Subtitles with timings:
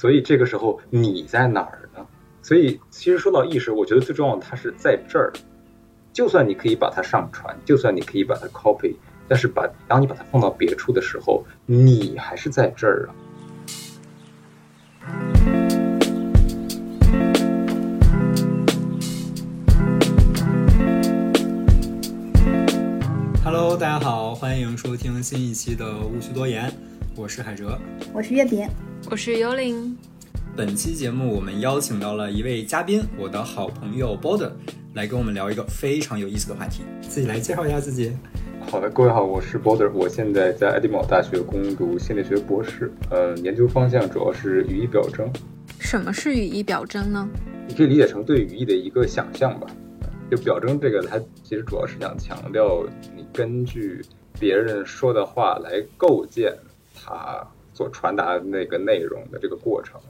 [0.00, 2.06] 所以这个时候你在哪儿呢？
[2.40, 5.32] 所以其实说到意识，我觉得最重要的它是在这儿。
[6.12, 8.94] 就算你可以把它上传，就算你可以把它 copy，
[9.26, 13.10] 但是把当你把它放到别处的时候，你还是在这儿啊。
[23.44, 26.70] Hello，大家好，欢迎收听新一期的《无需多言》，
[27.18, 27.76] 我是海哲，
[28.14, 28.68] 我是月饼。
[29.10, 29.98] 我是幽灵。
[30.56, 34.52] 本期节目我们邀请到了一位嘉宾，我的好朋友 Border，
[34.94, 36.84] 来跟我们聊一个非常有意思的话题。
[37.00, 38.12] 自己来介绍一下自己。
[38.70, 45.28] 好的，各位好，我是 Border，我现在在爱丁堡大学攻读心理学博士，呃，研究方向主要是语义表征。
[45.80, 47.28] 什么是语义表征呢？
[47.66, 49.66] 你可以理解成对语义的一个想象吧。
[50.30, 54.02] 就表征这个，它其实主要是想强调你根据
[54.38, 56.54] 别人说的话来构建
[57.08, 60.00] 它所传达的那个内容的这个过程。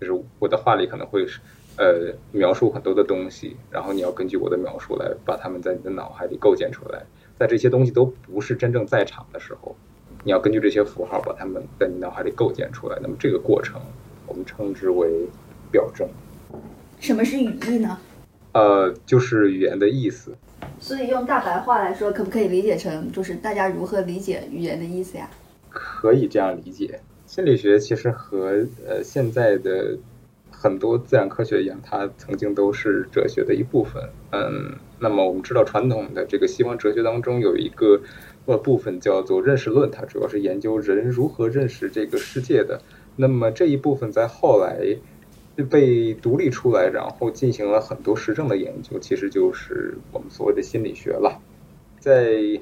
[0.00, 1.40] 就是我的话里可能会是
[1.78, 7.02] 呃描述很多的东西，然后你要根据我的描述来把它们在你的脑海里构建出来。
[7.38, 9.76] 在这些东西都不是真正在场的时候，
[10.24, 12.98] 你要根据这些符号把它们在你脑海里构建出来。
[13.02, 13.80] 那么这个过程
[14.26, 15.26] 我们称之为
[15.70, 16.08] 表征。
[16.98, 17.98] 什么是语义呢？
[18.52, 20.34] 呃，就是语言的意思。
[20.80, 25.28] 所以用大白话来说，可不可以理解成就是大家如何理解语言的意思呀？
[25.76, 27.00] 可以这样理解。
[27.26, 29.98] 心理学其实和呃现在的
[30.50, 34.02] 很多自然科学一样，它曾经都是哲学的一部分。
[34.32, 38.00] 嗯，那么我们知道传统的这个西方哲学当中有一个
[38.46, 42.80] 呃部分叫做认识论，它主要是研究人如何认识这个世界的。
[43.16, 44.96] 那么这一部分在后来。
[45.70, 51.40] 被独立出来，然后进行了很多实证的研究，其实就是我们所谓的心理学了。
[51.98, 52.60] 在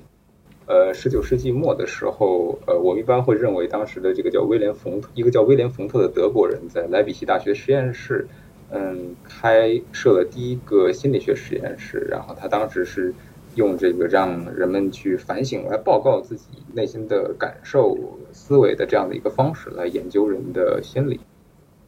[0.66, 8.26] 呃十九世纪末的时候，呃，我们一般会认为当时的这个叫威廉冯特，一个叫威廉冯特的德国人，在莱比锡大学实验室，
[8.70, 12.06] 嗯，开设了第一个心理学实验室。
[12.10, 13.14] 然后他当时是
[13.56, 17.96] 用这个让人们去反省、来报告自己内心的感受、
[18.32, 21.20] 思维的这样的一个方式来研究人的心理。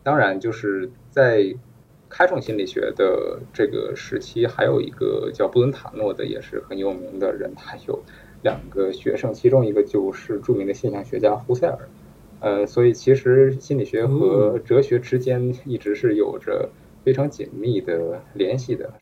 [0.02, 1.56] 当然，就是在
[2.08, 7.52] 开创心理学的这个时期，还有一个叫布伦塔诺的，也是很有名的人。
[7.56, 8.00] 他有
[8.46, 11.88] 两个学生，其中一个就是著名的现象学家胡塞尔。
[12.38, 16.70] 呃，所以其实心理学和哲学之间一直是有着
[17.04, 18.92] 非常紧密的联系的。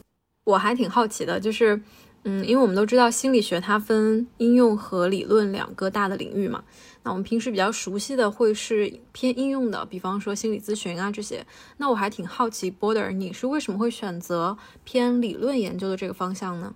[0.47, 1.79] 我还挺好奇的，就是
[2.23, 6.65] 嗯，因为我们都知道心理学它分应用和理论两个大的领域嘛。
[7.03, 11.45] 那我们平时比较熟悉的会是偏应用的，比方说心理咨询啊这些。
[11.77, 16.75] 那我还挺好奇，Border，你是为什么会选择偏理论研究的这个方向呢？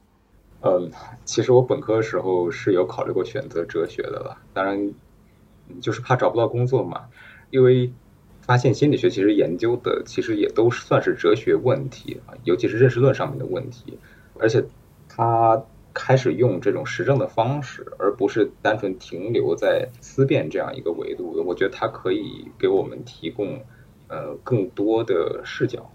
[0.63, 0.91] 嗯，
[1.25, 4.93] 其实我本科的时候是有考虑过选择哲学的了，当然
[5.81, 7.07] 就是怕找不到工作嘛。
[7.51, 7.93] 因为
[8.43, 13.99] 发现心理学其实研究的其实也都算是哲学问题啊，尤其是认识论上面的问题，
[14.39, 14.65] 而且
[15.09, 15.65] 它。
[15.95, 21.43] 开始用这种实证的方式，而不是单纯停留在思辨这样一个维度。
[21.45, 23.59] 我觉得它可以给我们提供
[24.07, 25.91] 呃更多的视角。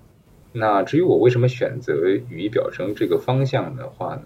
[0.52, 1.94] 那至于我为什么选择
[2.28, 4.24] 语义表征这个方向的话呢？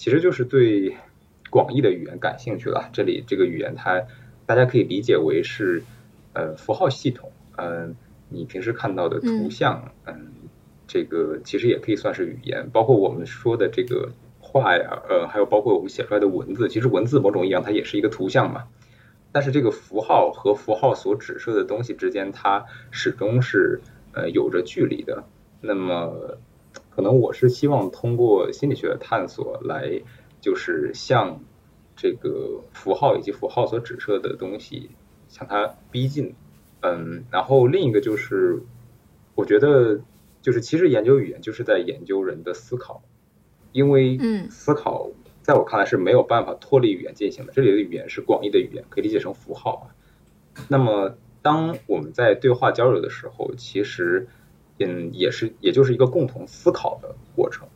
[0.00, 0.96] 其实就是对
[1.50, 2.88] 广义的语言感兴趣了。
[2.90, 4.02] 这里这个语言它
[4.46, 5.82] 大家可以理解为是
[6.32, 7.30] 呃符号系统。
[7.58, 7.94] 嗯，
[8.30, 10.32] 你平时看到的图像，嗯，
[10.86, 14.10] 这个其实也可以算是语言，包括我们说的这个。
[14.42, 18.64] 话呀，呃，还有包括我们写出来的文字，其实文字某种意义上它也是一个图像嘛。
[19.30, 23.80] 但是这个符号和符号所指涉的东西之间，它始终是
[24.12, 25.22] 呃有着距离的。
[25.60, 26.38] 那么，
[26.90, 30.02] 可能我是希望通过心理学的探索来，
[30.40, 31.40] 就是向
[31.96, 34.90] 这个符号以及符号所指涉的东西
[35.28, 36.34] 向它逼近。
[36.82, 38.62] 嗯，然后另一个就是，
[39.34, 40.00] 我觉得
[40.42, 43.02] 就是其实研究语言就是在研究人的思考。
[43.72, 44.18] 因为
[44.50, 45.10] 思考
[45.42, 47.52] 在我看来是没有办法脱离语言进行的。
[47.52, 49.94] 这里的语言是广义的语言，可以理解成符号啊。
[50.66, 54.26] 那么，当我们在对话交流的时候，其实
[54.80, 57.68] 嗯也是也就是一个共同思考的过程。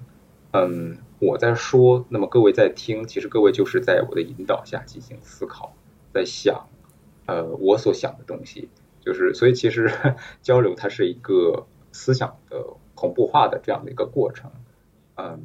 [0.53, 5.75] 嗯，我在说，那么各位在听，其实各位就是在我的引导下进行思考，
[6.13, 6.69] 在想
[7.27, 8.69] 呃我所想的东西。
[9.01, 9.93] 就是所以其实
[10.43, 12.65] 交流它是一个思想的
[12.97, 14.51] 同步化的这样的一个过程。
[15.17, 15.45] 嗯。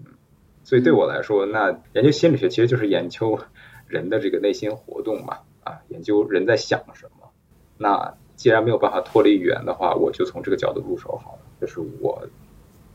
[0.64, 3.40] 所以对我来说，那研究心理学其实就是研究
[3.88, 7.32] 人的这个内心活动嘛，啊，研究人在想什么。
[7.76, 11.40] 那既然没有办法脱离语言的话，我就从这个角度入手好了。
[11.60, 12.28] 这是我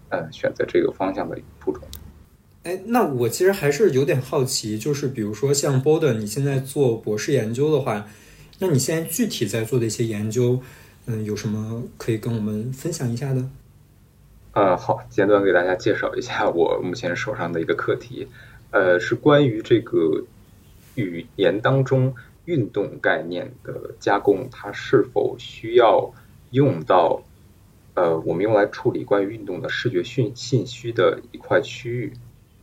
[0.09, 1.83] 呃选择这个方向的初衷。
[2.65, 8.07] 哎，那我其实还是有点好奇，就是比如说像 Borden，你现在做博士研究的话，
[8.59, 10.63] 那你现在具体在做的一些研究，
[11.05, 13.47] 嗯，有什么可以跟我们分享一下的？
[14.53, 18.29] 呃，好，简短给大家介绍一下我目前手上的一个课题，
[18.71, 20.25] 呃，是关于这个
[20.95, 22.15] 语言当中
[22.47, 26.15] 运动概念的加工，它是否需要
[26.53, 27.23] 用到
[27.95, 32.13] 呃我们用来处理关于运动的视觉讯信息的一块区域？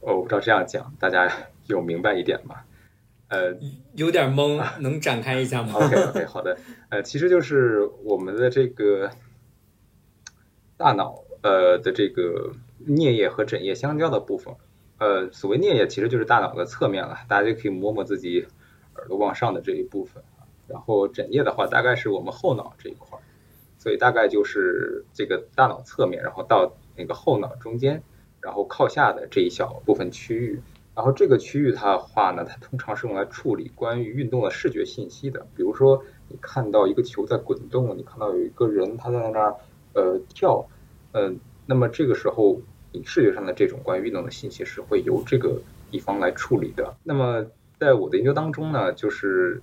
[0.01, 1.31] 哦，我不知道这样讲大家
[1.67, 2.57] 有明白一点吗？
[3.27, 3.57] 呃，
[3.95, 6.57] 有点懵，能展开一下吗？OK OK，好的，
[6.89, 9.11] 呃，其实就是我们的这个
[10.77, 11.23] 大脑。
[11.43, 12.53] 呃的这个
[12.85, 14.53] 颞叶和枕叶相交的部分，
[14.99, 18.45] 呃，所谓颞叶其实就是大脑的侧面了，大家就可以摸摸自己
[18.93, 20.21] 耳朵往上的这一部分
[20.67, 23.20] 然后枕叶的话，大概是我们后脑这一块儿，
[23.81, 28.03] 所以大概就是这个大脑侧面，然后到那个后脑中间，
[28.39, 30.61] 然后靠下的这一小部分区域。
[30.93, 39.55] 然后这个区域它的话呢，它通常是用来处理关于运动的视觉信息的，比如说你看到一个球在滚动，你看到有一个人他在那儿
[39.93, 40.63] 呃跳。
[41.13, 42.61] 嗯，那么这个时候，
[42.91, 46.95] 你视觉上的这种关于运动的信息是会由这个地方来处理的。
[47.03, 47.47] 那么
[47.79, 49.59] 在我的研究当中呢，就是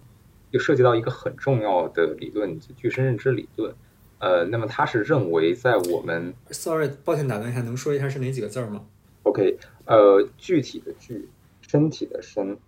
[0.50, 3.73] 又涉及到一个很重要的理论——具身认知理论。
[4.19, 8.85] 呃，那么他是认为在我们，sorry，抱歉打断一下，能说一下是哪几个字吗
[9.23, 11.29] ？OK，呃，具体的具，
[11.61, 12.59] 身体的身，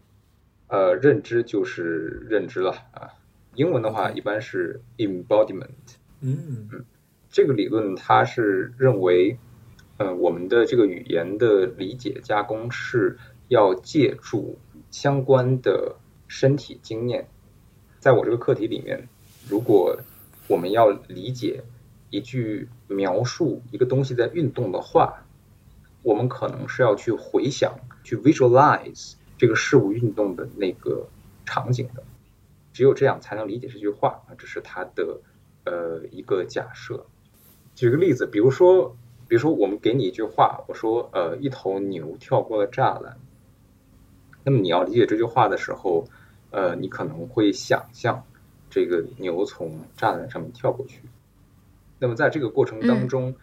[0.69, 3.11] 呃，认知就是认知了啊。
[3.55, 5.97] 英文的话一般是 embodiment。
[6.21, 6.85] 嗯嗯。
[7.31, 9.39] 这个理论它是认为，
[9.99, 13.19] 呃，我们的这个语言的理解加工是
[13.49, 14.59] 要借助
[14.91, 15.97] 相关的
[16.27, 17.29] 身体经验。
[17.99, 19.09] 在我这个课题里面，
[19.49, 19.99] 如果
[20.51, 21.63] 我们要理解
[22.11, 25.23] 一句描述一个东西在运动的话，
[26.03, 31.07] 我们可能是要去回想、去 visualize 这个事物运动的那个
[31.47, 32.03] 场景的。
[32.73, 35.21] 只有这样才能理解这句话啊，这是它的
[35.65, 37.07] 呃一个假设。
[37.77, 38.97] 举个例子，比如说，
[39.29, 43.19] 比如说，我们给你一句话，我说，呃，一头牛跳过了栅栏。
[44.43, 46.09] 那么你要理解这句话的时候，
[46.51, 48.25] 呃，你可能会想象
[48.71, 51.01] 这个牛从栅栏上面跳过去。
[51.99, 53.35] 那么在这个过程当中，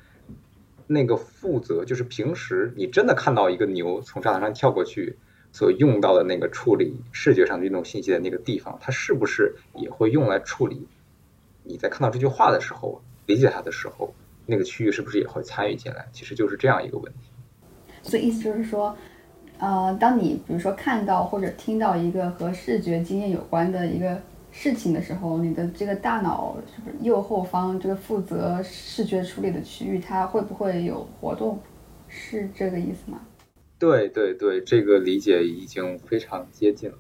[0.88, 5.18] 那个负责就是平时你真的看到一个牛从栅栏上跳过去
[5.52, 10.88] 所用到的那个处理视觉上运动信息的那个地方，它是不是也会用来处理
[11.64, 14.14] 你在看到这句话的时候理解它的时候？
[14.50, 16.08] 那个区域是不是也会参与进来？
[16.14, 17.30] 其实就是这样一个问题。
[18.02, 18.96] 所以意思就是说，
[19.60, 24.22] 呃，当你比如说看到或者听到一个和视觉经验有关的一个
[24.60, 31.62] 事情的时候，你的这个大脑是不是右后方这个负责视觉处理的区域，它会不会有活动？
[32.08, 33.22] 是这个意思吗？
[33.78, 36.98] 对对对，这个理解已经非常接近了，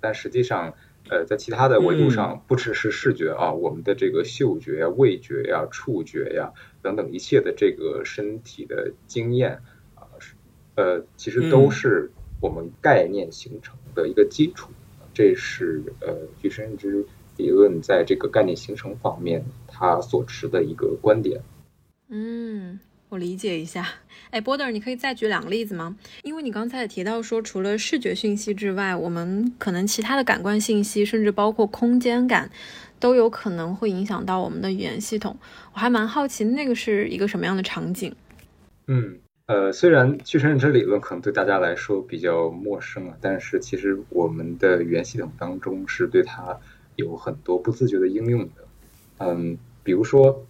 [0.00, 0.72] 但实际上。
[1.08, 6.52] 呃，在其他的维度上，不只是视觉啊，我们的这个嗅觉呀、味觉呀、触觉呀
[6.82, 9.60] 等等一切的这个身体的经验
[9.94, 10.34] 啊，是
[10.74, 12.10] 呃，其实都是
[12.40, 14.72] 我们概念形成的一个基础。
[15.16, 17.06] 这是呃，具身认知
[17.38, 21.40] 理论在这个概念形成方面它所持的一个观点。
[22.10, 22.78] 嗯。
[23.08, 23.86] 我理解一下，
[24.30, 25.96] 哎，Border，你可以再举两个例子吗？
[26.24, 32.50] 因为你刚才也提到说，除了视觉讯息之外，我们可能其他的感官信息，甚至包括空间感，
[32.98, 35.36] 都有可能会影响到我们的语言系统。
[35.72, 38.12] 我还蛮好奇，那个是一个什么样的场景？
[38.88, 46.58] 嗯，呃，虽然具身认知理论可能对大家来说比较陌生啊，但是其实我们的语言系统当中是对它
[46.96, 48.64] 有很多不自觉的应用的。
[49.18, 50.44] 嗯，比如说。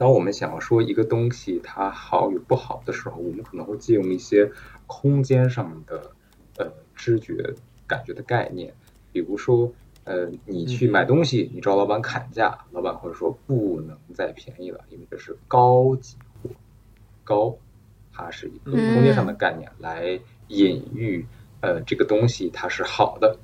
[0.00, 4.52] 当我们想要说一个东西它好与不好的时候，我们可能会借用一些
[4.86, 6.12] 空间上的
[6.56, 8.72] 呃知觉感觉的概念，
[9.10, 9.72] 比如说
[10.04, 16.50] 呃你去买东西，你找老板砍价，老板会说不能再便宜了，因为这是高级货，
[17.24, 17.56] 高，
[18.18, 21.24] 它是一个空间上的概念来隐喻
[21.62, 23.38] 呃这个东西它是好的。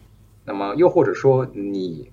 [0.45, 2.11] 那么又或者说你。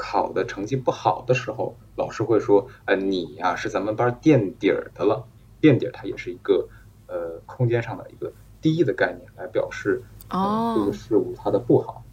[0.00, 5.26] 考的成绩不好的时候，老师会说：“呃，你呀是咱们班垫底儿的了。”
[5.60, 6.68] 垫底儿它也是一个
[7.08, 10.00] 呃空间上的一个低的概念，来表示
[10.30, 12.04] 这个事物它的不好。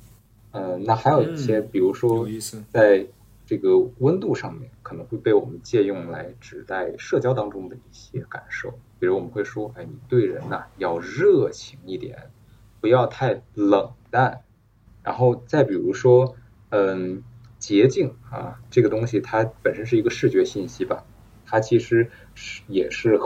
[0.54, 2.28] 嗯，那还有一些，比如说
[2.72, 3.06] 在
[3.46, 8.74] 这个温度上面，可能会被我们借用来指代社交当中的一些感受。
[9.00, 12.32] 比如我们会说：“哎，你对人呐要热情一点，
[12.82, 14.42] 不要太冷淡。”
[15.04, 16.36] 然后再比如说，
[16.70, 17.24] 嗯。
[17.58, 21.04] 捷径啊，这个东西它本身是一个视觉信息吧，
[21.48, 23.18] 它其实是也是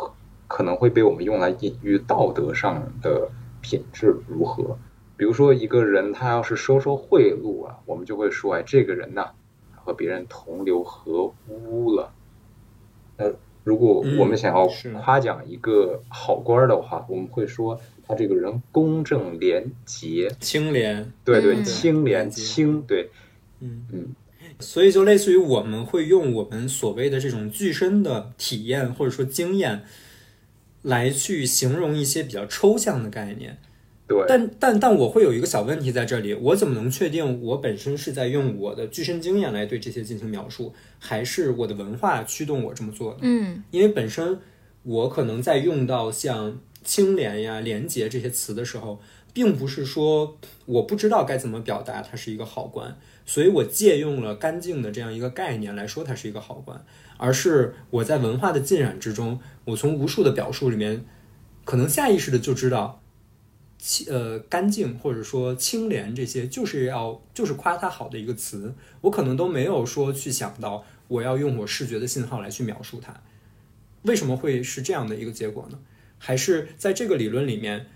[0.48, 4.78] 可能会被我们用来隐喻道德上的品质如何。
[5.18, 9.32] 比如说一个人他要是收受贿赂啊，我们就会说，哎，这个人呐，
[9.76, 12.14] 和别人同流合污了。
[13.18, 13.26] 那
[13.64, 14.68] 如果我们想要
[15.02, 21.64] 夸奖一个好官儿的话，我们会说他这个人公正廉洁，清廉，对对，嗯。
[21.64, 23.10] 清廉清，对，
[23.60, 23.86] 嗯。
[23.92, 24.16] 嗯，
[24.60, 29.84] 所以就类似于我们会用我们所谓的这种具身的体验或者说经验，
[30.82, 33.58] 来去形容一些比较抽象的概念。
[34.10, 43.20] 对，但但但我会有一个小问题在这里，我怎么能确定我本身是在用我的具身经验来对这些进行描述，还是我的文化驱动我这么做的？
[43.22, 44.40] 嗯因为本身
[44.82, 49.00] 我可能在用到像清廉呀、廉洁这些词的时候，
[49.32, 52.98] 并不是说我不知道该怎么表达它是一个好官，
[53.28, 56.84] 所以我借用了干净的这样一个概念来说它是一个好官，
[57.18, 61.06] 而是我在文化的浸染之中，我从无数的表述里面，
[61.64, 63.04] 可能下意识的就知道。
[63.80, 73.24] 清呃，干净或者说清廉这些，就是要就是夸它好的一个词，我可能都没有说去想到我要用我视觉的信号来去描述它。
[74.04, 75.80] 为什么会是这样的一个结果呢？
[76.18, 77.88] 还是在这个理论里面，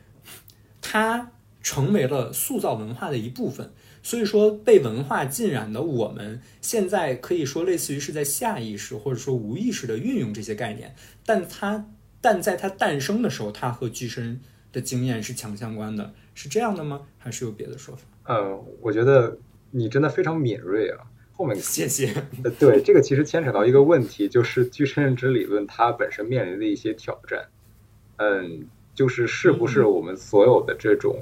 [0.81, 3.71] 它成为了塑造文化的一部分。
[4.05, 10.93] 所以说，被文化浸染的我们，现在可以说类似于是在下意识或者说无意识的运用这些概念，
[11.25, 14.41] 但它但在它诞生的时候，它和具身
[14.73, 17.03] 的经验是强相关的，是这样的吗？
[17.17, 18.01] 还是有别的说法？
[18.25, 19.37] 呃，我觉得
[19.71, 21.07] 你真的非常敏锐啊。
[21.35, 22.13] 后面谢谢。
[22.43, 27.47] 呃，对，这个其实牵扯到一个问题，就是具身认知理论它本身面临的一些挑战。
[28.17, 31.17] 嗯，就是是不是我们所有的这种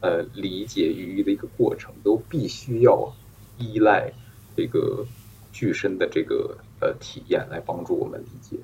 [0.00, 3.14] 呃理解语义的一个过程，都必须要
[3.58, 4.12] 依赖
[4.56, 5.06] 这个
[5.52, 8.56] 具身的这个呃体验来帮助我们理解？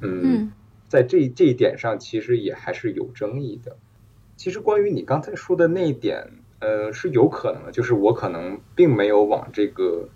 [0.00, 0.52] 嗯，嗯
[0.88, 3.76] 在这这一点上，其实也还是有争议的。
[4.36, 10.08] 其实关于你刚才说的那一点，呃，是有可能的，就是我可能并没有往这个，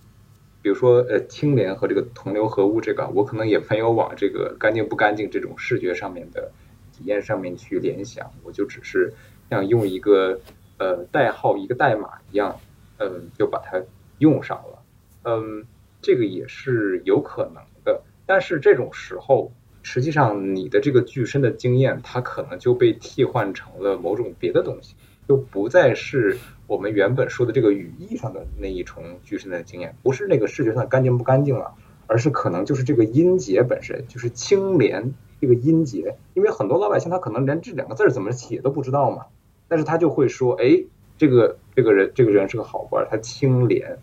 [0.63, 6.53] 比如说呃清廉和这个同流合污这个，我可能也没有往这个干净不干净这种视觉上面的
[6.93, 9.13] 体验上面去联想，我就只是
[9.49, 10.41] 像用一个
[10.79, 12.61] 呃代号一个代码一样，
[12.99, 13.83] 嗯、就把它
[14.19, 14.83] 用上了，
[15.25, 15.65] 嗯，
[16.03, 19.51] 这个也是有可能的，但是这种时候。
[19.83, 24.95] 实际上，你的这个具身的经验，它可能就被替换成了某种别的东西，
[25.27, 31.75] 就不再是我们原本说的这个语义上的那一重具身的经验，不是那个视觉上干净不干净了，
[32.07, 36.17] 而是可能就是这个音节本身，就是清廉这个音节。
[36.35, 39.27] 因为很多老百姓他可能连这两个字怎么写都不知道嘛，
[39.67, 40.85] 但是他就会说，哎，
[41.17, 43.99] 这个这个人这个人是个好官，他清廉。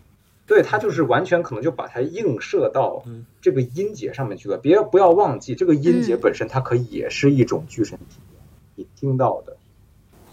[0.48, 4.56] 对他就是完全可能就把它映射到嗯这个音节上面去了。
[4.56, 8.42] 别不要忘记，这个音节嗯本身它可以也是一种具身体验，
[8.74, 9.56] 你听到的。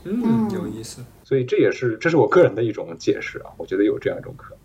[0.06, 1.04] 嗯，嗯有意思。
[1.24, 4.58] 所以这也是这是我个人的一种解释啊，我觉得有这样一种可能。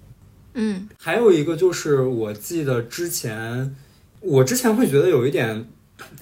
[0.52, 3.74] 嗯还有一个就是，我记得之前
[4.20, 5.66] 我之前会觉得有一点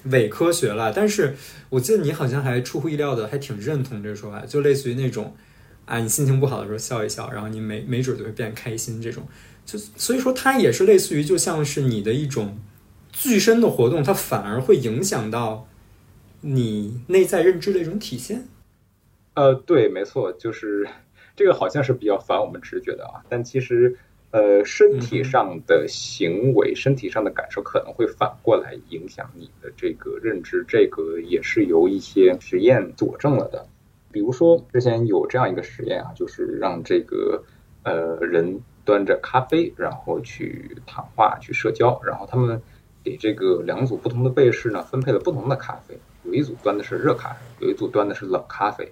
[0.05, 1.35] 伪科学了，但是
[1.69, 5.35] 我记得你好像还出乎意料的还挺认同这个说法，就类似于那种
[5.89, 9.27] 啊，你心情不好的时候笑一笑，然后你没没准就会变开心这种。
[9.65, 12.59] 就所以说，它也是类似于就像是你的一种
[13.11, 15.67] 具身的活动，它反而会影响到
[16.41, 18.47] 你内在认知的一种体现。
[19.33, 20.87] 呃，对，没错，就是
[21.35, 23.97] 这个好像是比较反我们直觉的啊，但其实
[24.29, 33.67] 呃，身体上的行为、身体上的感受可能会反过来影响你的这个认知，这个也是由一些实验佐证了的。
[34.11, 37.43] 比如说，之前有这样一个实验啊，就是让这个
[37.83, 42.61] 呃人端着咖啡，然后去谈话、去社交，然后他们
[43.03, 48.91] 给这个两组不同的被试呢分配了不同的咖啡，有一组端的是热咖啡，有一组端的是冷咖啡。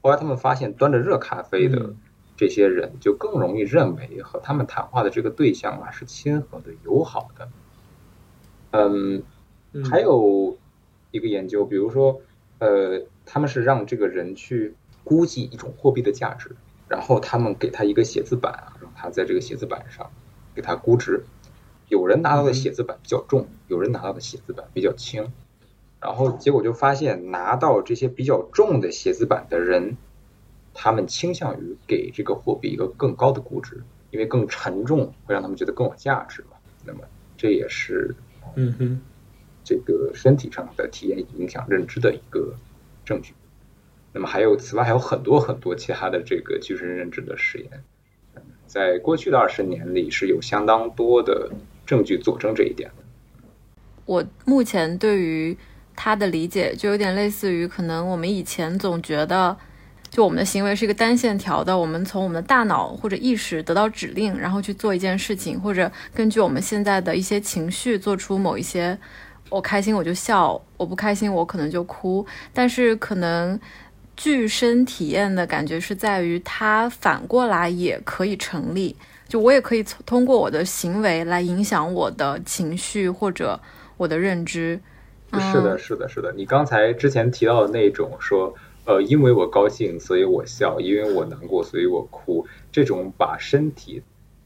[0.00, 1.96] 后来他们发现，端着热咖啡的嗯
[2.36, 7.48] 这些人就更容易认为和他们谈话的这个对象啊是亲和的、友好的。
[8.72, 9.22] 嗯，
[9.72, 10.56] 嗯还有
[11.10, 12.20] 一个研究，比如说，
[12.58, 14.74] 呃，他们是让这个人去
[15.04, 16.54] 估计一种货币的价值，
[16.88, 20.10] 然后他们给他一个写字板啊，让他在这个写字板上
[20.54, 21.24] 给他估值。
[21.88, 25.30] 有人拿到的写字板比较重，有人拿到的写字板比较轻，
[26.00, 29.96] 然后结果就发现拿到这些比较重的写字板的人，
[30.74, 36.56] 他们倾向于给这个货币一个更高的估值，因为更沉重会让他们觉得更有价值嘛。
[36.84, 37.00] 那么
[37.36, 38.14] 这也是
[38.56, 39.00] 嗯哼。
[39.64, 42.52] 这个身体上的体验影响认知的一个
[43.04, 43.34] 证据。
[44.12, 47.82] 那么还有，此外还有很多很多其他的这个具身认知的实验，
[48.66, 51.50] 在过去的二十年里是有相当多的
[51.86, 52.90] 证据佐证这一点。
[54.04, 55.56] 我目前对于
[55.96, 59.56] 它的理解就有点类似于，可能我们以前总觉得
[60.10, 68.98] 就我们的行为是一个单线条的，我们从我们的大脑或者意识得到指令，然后去做一件事情，或者根据我们现在的一些情绪做出某一些，
[69.52, 73.60] 我开心我就笑，我不开心我可能就哭，但是可能
[74.16, 78.96] 具身体验的感觉是在于它反过来也可以成立，
[79.28, 83.60] 就我也可以通过我的行为来影响我的情绪或者
[83.96, 84.80] 我的认知。
[85.32, 86.32] 是的，是的，是的。
[86.32, 88.54] 你刚才之前提到的那种说。
[88.84, 92.44] 呃，因为我高兴，所以我笑；因为我难过，所以我哭。
[92.72, 94.02] 这种把身体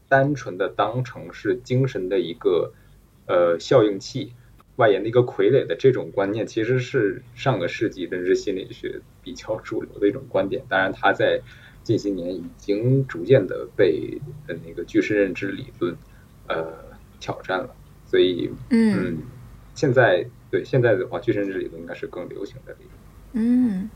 [0.07, 2.71] 单纯的当成是精神的一个
[3.25, 4.33] 呃效应器、
[4.77, 10.63] 外延的一个傀儡的这种观念，其实是上个世纪认知心理学比较主流的一种观点。
[10.67, 11.39] 当然，它在
[11.83, 15.95] 近些年已经逐渐的被呃那个具身认知理论
[16.47, 16.73] 呃
[17.19, 17.75] 挑战了。
[18.09, 19.17] 所以，嗯，
[19.75, 23.45] 现在对现在的话，具身认知理论应该是更流行的理论。
[23.45, 23.89] 嗯。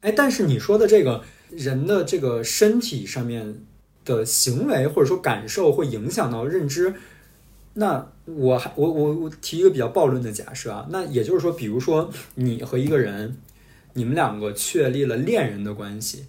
[0.00, 3.62] 哎，但是你说的这个人的这个身体上面
[4.04, 6.94] 的行为或者说感受会影响到认知，
[7.74, 13.36] 那我还我我我提一个比较暴论的假设啊，那也就是说，比如说你和一个人，
[13.94, 16.24] 你们两个确立了恋人的关系，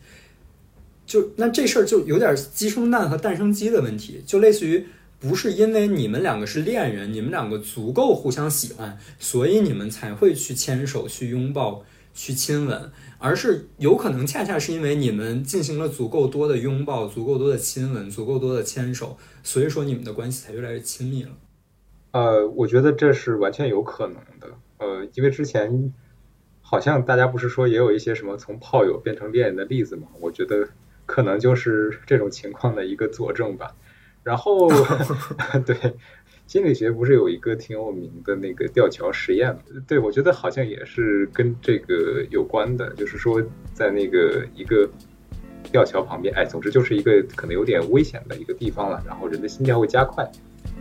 [1.05, 4.85] 就那这事儿就有点鸡生蛋和蛋生鸡的问题，就类似于
[5.19, 11.83] 不是因为你们两个是恋人，你们两个足够互相喜欢，所以你们才会去牵手、去拥抱、
[12.19, 12.91] 去亲吻。
[13.21, 21.31] 而是有可能恰恰是因为你们进行了足够多的拥抱、足够多的亲吻、足够多的牵手，所以说你们的关系才越来越亲密了。
[22.11, 24.47] 呃，我觉得这是完全有可能的。
[24.77, 25.93] 呃，因为之前
[26.61, 30.07] 好像大家不是说也有一些什么从炮友变成恋人的例子嘛？
[30.21, 30.69] 我觉得
[31.05, 33.75] 可能就是这种情况的一个佐证吧。
[34.23, 34.69] 然后，
[35.65, 35.75] 对。
[36.49, 39.59] 心理学不是有一个挺有名的那个吊桥实验吗？
[39.87, 43.39] 对，我觉得好像也是跟这个有关的，就是说
[43.71, 44.89] 在那个一个
[45.71, 50.27] 吊桥旁边，哎，总之就是一个可能有点危险的一个地方了，然后人的心跳会加快，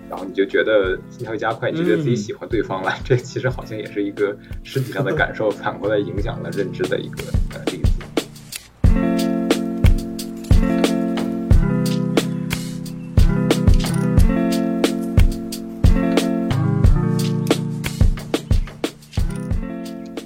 [0.08, 4.34] 然后你就觉得心跳加快，你就觉得自己喜欢对方了， 这其实好像也是一个
[4.64, 7.87] 身体上的感受，反过来影响了认知的一个呃例子。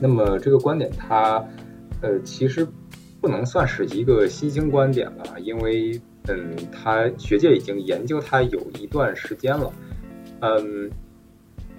[0.02, 1.46] 那么这个观点，它
[2.00, 2.66] 呃其实
[3.20, 9.72] 不能算是一个新兴观点了，因为嗯，它学界已经研究它有一段时间了。
[10.40, 10.90] 嗯，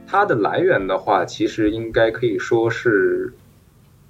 [0.08, 3.34] 它的来源的话，其实应该可以说是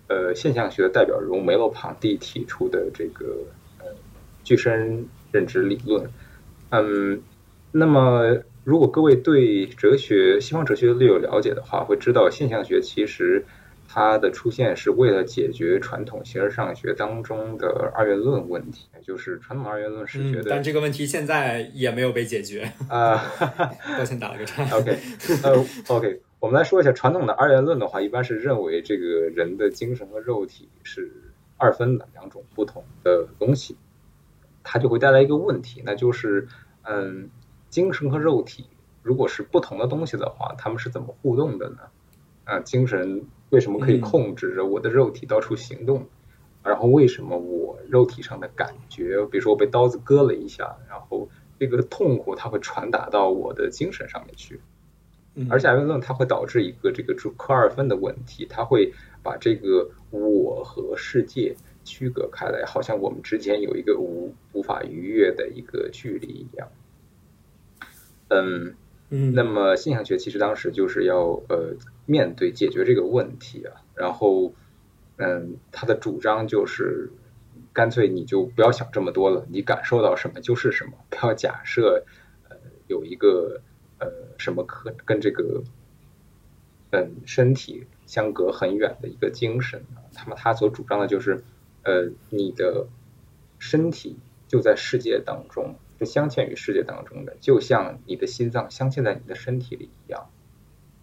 [0.08, 3.26] 呃现象学的代表人物梅洛庞蒂提出的这个
[3.80, 3.86] 呃
[4.43, 6.08] 具身认知理论。
[6.69, 7.19] 嗯，
[7.71, 13.43] 那么如果各位对哲学西方哲学略有了解的话，会知道现象学其实。
[13.95, 23.23] 它的出现是为了解决传统形而上学当中的二元论问题，就是传统二元论是觉得，但这个问题现在也没有被解决 啊。
[23.95, 24.63] 抱歉打了个岔。
[24.75, 24.97] OK，
[25.43, 31.12] 呃，OK，我们来说一下传统的二元论的话，一般是认为这个人的精神和肉体是
[31.58, 33.77] 二分的两种不同的东西，
[34.63, 36.47] 它就会带来一个问题，那就是，
[36.82, 37.29] 嗯，
[37.69, 38.65] 精神和肉体
[39.03, 41.77] 如果是不同的东西的话，他们是怎么互动的呢？
[42.45, 43.27] 啊，精神。
[43.53, 46.07] 为什么可以控制着我的肉体到处行动？
[46.63, 54.59] 然后为什么我肉体上的感觉，比如说我被刀子割了一下，然后这个痛苦它会传达到我的精神上面去？
[55.51, 66.69] 而且艾文论它会导致一个这个主科二分的问题，它会把这个我和世界区隔开来，好像我们之间有一个无无法逾越的一个距离一样。
[68.29, 68.73] 嗯。
[69.35, 74.53] 那么现象学其实当时就是要呃面对解决这个问题啊，然后
[75.17, 77.11] 嗯，他的主张就是
[77.71, 82.05] 干脆你就不要想这么多了，你感受到什么就是什么， 不要假设
[82.49, 83.61] 呃有一个
[83.99, 85.63] 呃什么可跟这个
[86.91, 89.83] 嗯身体相隔很远的一个精神，
[90.15, 91.43] 那么他所主张的就是
[91.83, 92.87] 呃你的
[93.59, 95.75] 身体就在世界当中。
[96.05, 100.29] 镶嵌于世界当中的，就像你的心脏镶嵌在你的身体里一样。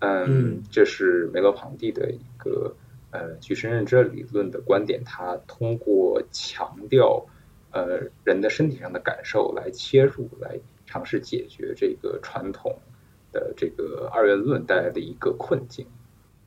[0.00, 2.74] 嗯，这是梅洛庞蒂的一个
[3.10, 5.04] 呃具身认知理论的观点。
[5.04, 7.26] 他通过强调
[7.70, 12.78] 呃人的身体上的感受来切入，来尝试解决这个传统
[13.32, 15.86] 的这个二元论带来的一个困境。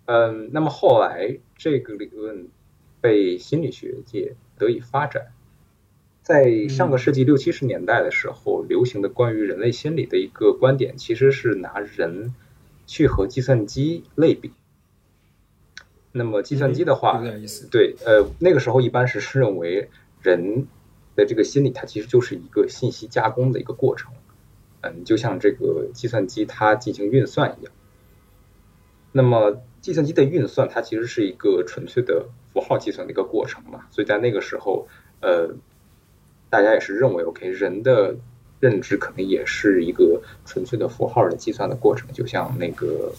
[0.05, 2.47] 嗯，那么后来这个理论
[2.99, 5.27] 被心理学界得以发展。
[6.23, 12.33] 在上个世纪六七十年代的时候，流行的关于人类心理的一个观点，其实是拿人
[12.85, 14.51] 去和计算机类比。
[16.11, 17.23] 那么计算机的话，
[17.71, 19.89] 对，呃，那个时候一般是认为
[20.21, 20.67] 人
[21.15, 24.13] 的这个心理，它其实就是一个信息加工的一个过程。
[24.81, 27.73] 嗯，就像这个计算机它进行运算一样。
[29.11, 33.87] 那么计算机的运算，它其实是一个纯粹的符号计算的一个过程嘛。
[33.89, 34.87] 所以在那个时候，
[35.21, 35.55] 呃，
[36.49, 38.17] 大家也是认为，OK，人的
[38.63, 43.11] 认知可能也是一个纯粹的符号的计算的过程，就像那个，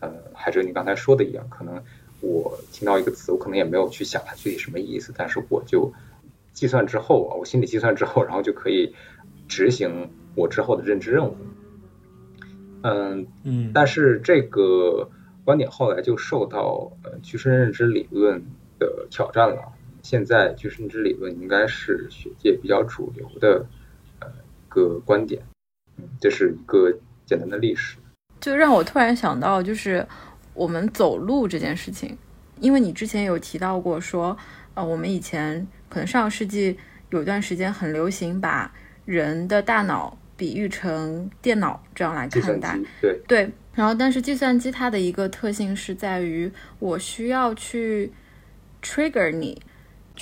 [0.00, 1.82] 呃，海哲你刚才说的一样，可能
[2.22, 5.92] 我听到一个词，我可能也没有去想它具体什么意思，但是我就
[6.54, 8.94] 计算之后啊，我心里计算之后，然后就可以
[9.46, 11.36] 执行我之后的认知任务。
[12.80, 15.10] 嗯嗯，但是这个
[15.44, 18.42] 观点后来就受到呃具身认知理论
[18.78, 19.74] 的挑战了。
[20.02, 23.66] 现在具身认知理论应该是学界比较主流的
[24.72, 25.42] 个观点。
[25.96, 26.92] 嗯，这是一个
[27.26, 27.96] 简单的历史。
[28.40, 30.06] 就让我突然想到，就是
[30.54, 32.16] 我们走路这件事情，
[32.60, 34.36] 因为你之前有提到过说，
[34.74, 36.76] 呃，我们以前可能上个世纪
[37.10, 38.72] 有一段时间很流行把
[39.04, 40.18] 人的大脑。
[40.34, 43.52] 比喻成电脑这样来看待，对对。
[43.74, 48.10] 然后，但是计算机它的一个特性是在于，我需要去
[48.82, 49.62] trigger 你，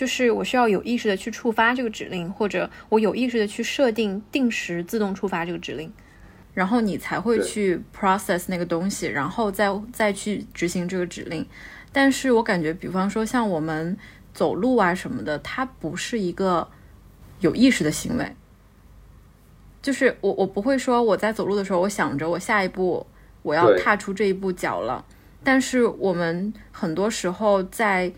[0.00, 5.92] 就是我需要有意识的去触发这个指令，或者我有意识的去设定定时自动触发这个指令，
[6.54, 11.46] 然后你才会去 process 那个东西，然后再再去执行这个指令。
[11.92, 13.94] 但是我感觉，比方说像我们
[14.32, 16.66] 走路啊什么的，它不是一个
[17.40, 18.34] 有意识的行为。
[19.82, 23.06] 就是我，我不会说我在走路的时候，我想着我下一步
[23.42, 25.04] 我要踏出这一步脚了。
[25.44, 28.10] 但是我们很多时候，在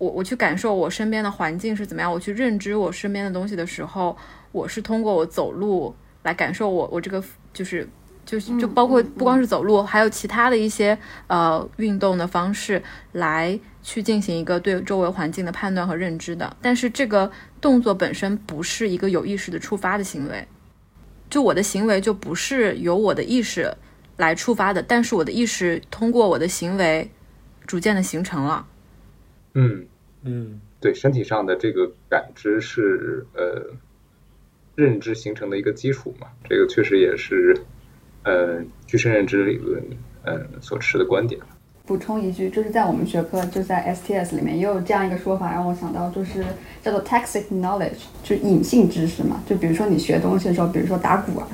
[0.00, 4.16] 我我去感受我身边的环境是怎么样，我去认知我身边的东西的时候，
[4.50, 7.86] 我是通过我走路来感受我我这个就是
[8.24, 12.82] 就是就包括不光是走路，还有其他的一些呃运动的方式
[13.12, 16.56] 来去进行一个对周围环境的判断和认知的。
[16.62, 20.48] 但是这个动作本身不是一个有意识的触发的行为。
[21.28, 23.76] 就我的行为就不是由我的意识
[24.16, 27.10] 来触发的，但是我的意识通过我的行为
[27.66, 28.66] 逐渐的形成了。
[29.54, 29.86] 嗯
[30.22, 33.64] 嗯，对，身体上的这个感知是呃
[34.74, 37.56] 认知形成的一个基础嘛，这个确实也是
[38.24, 39.82] 呃具身认知理论
[40.24, 41.40] 呃所持的观点。
[41.86, 46.44] 补充一句，就是在我们学科，就在 STS 里面也有这样一个说法，让我想到就是
[46.82, 49.42] 叫做 tacit knowledge，就隐性知识嘛。
[49.44, 51.48] 就比如说你学东西的时候，比如说打鼓啊，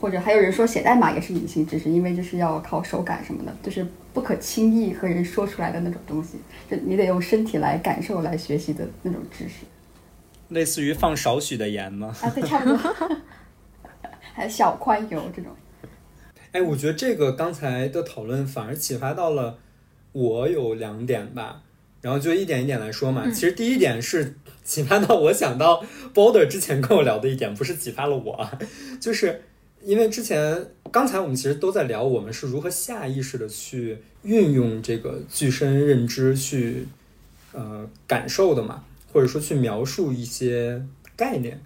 [0.00, 6.38] 或者还有人说写代码也是隐形知识，因为就是要靠手感什么的，就是不可轻易和人说出来的那种东西，
[6.70, 9.64] 就你得用身体来感受来学习的那种知识。
[10.48, 12.14] 类似于放少许的盐吗？
[12.22, 12.76] 啊，对，差不多。
[14.34, 15.50] 还有小宽油这种。
[16.52, 19.58] 哎，我觉得这个刚才的讨论反而启发到了。
[20.12, 21.60] 我有两点吧，
[22.00, 23.28] 然后就一点一点来说嘛。
[23.28, 28.48] 其实第一点是启发到我想到 Boulder 之前跟我聊的一点，不是启发了我，
[29.00, 29.42] 就是
[29.84, 36.86] 因为之前刚才我们其实都在聊我们是如何下意识的去运用这个具身认知去
[37.52, 40.82] 呃感受的嘛，或者说去描述一些
[41.14, 41.60] 概念。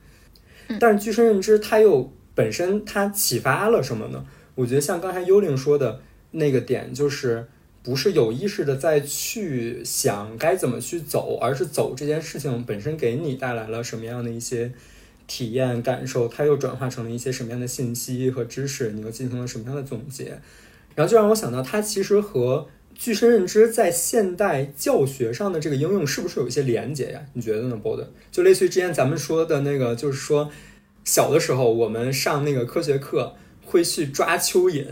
[0.80, 4.26] 但是具身认知它又本身它启发了什么呢？
[4.54, 6.00] 我觉得像刚才幽灵说的
[6.32, 7.46] 那个点就是。
[7.80, 14.72] 不是有意识的在去想该怎么去走，而是走这件事情本身给你带来了什么样的一些
[15.28, 20.40] 体验感受，它又转化成了一些什么样的信息和知识，你又进行了什么样的总结，
[20.96, 27.20] 然后就让我想到，它其实和具身认知在现代教学上的这个应用是不是有一些连接呀？
[27.34, 28.04] 你觉得呢，Bod？
[28.32, 30.50] 就类似于之前咱们说的那个，就是说
[31.04, 34.84] 小的时候我们上那个科学课会去抓蚯蚓。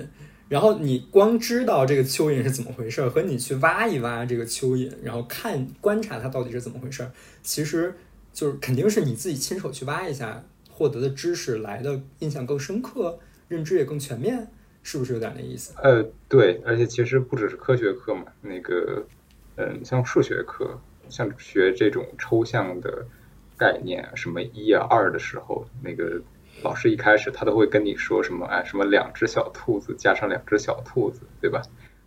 [0.49, 7.11] 然后你光知道这个蚯蚓是怎么回事儿，和你去挖一挖这个蚯蚓，然后看观察它到底是怎么回事儿，
[7.43, 7.93] 其实
[8.37, 13.19] 就是肯定是你自己亲手去挖一下，获得的知识来的印象更深刻，
[13.49, 14.47] 认知也更全面，
[14.83, 15.73] 是不是有点那意思？
[15.83, 19.07] 呃，对，而且其实不只是科学课嘛，那个，
[19.57, 23.07] 嗯，像数学课，像学这种抽象的
[23.57, 26.21] 概念，什么一啊二的时候，那个。
[26.63, 28.47] 老师一开始他都会跟你说什么？
[28.47, 31.61] 哎，什么两只小兔子加上两只小兔子，对吧？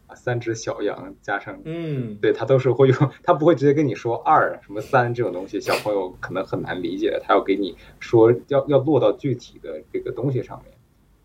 [0.09, 7.21] 啊，三只小羊加上，嗯，对他都是会用，他不会直接跟你说二什么三这种东西，小朋友可能很难理解。
[7.23, 10.73] 他要给你说，要要落到具体的这个东西上面。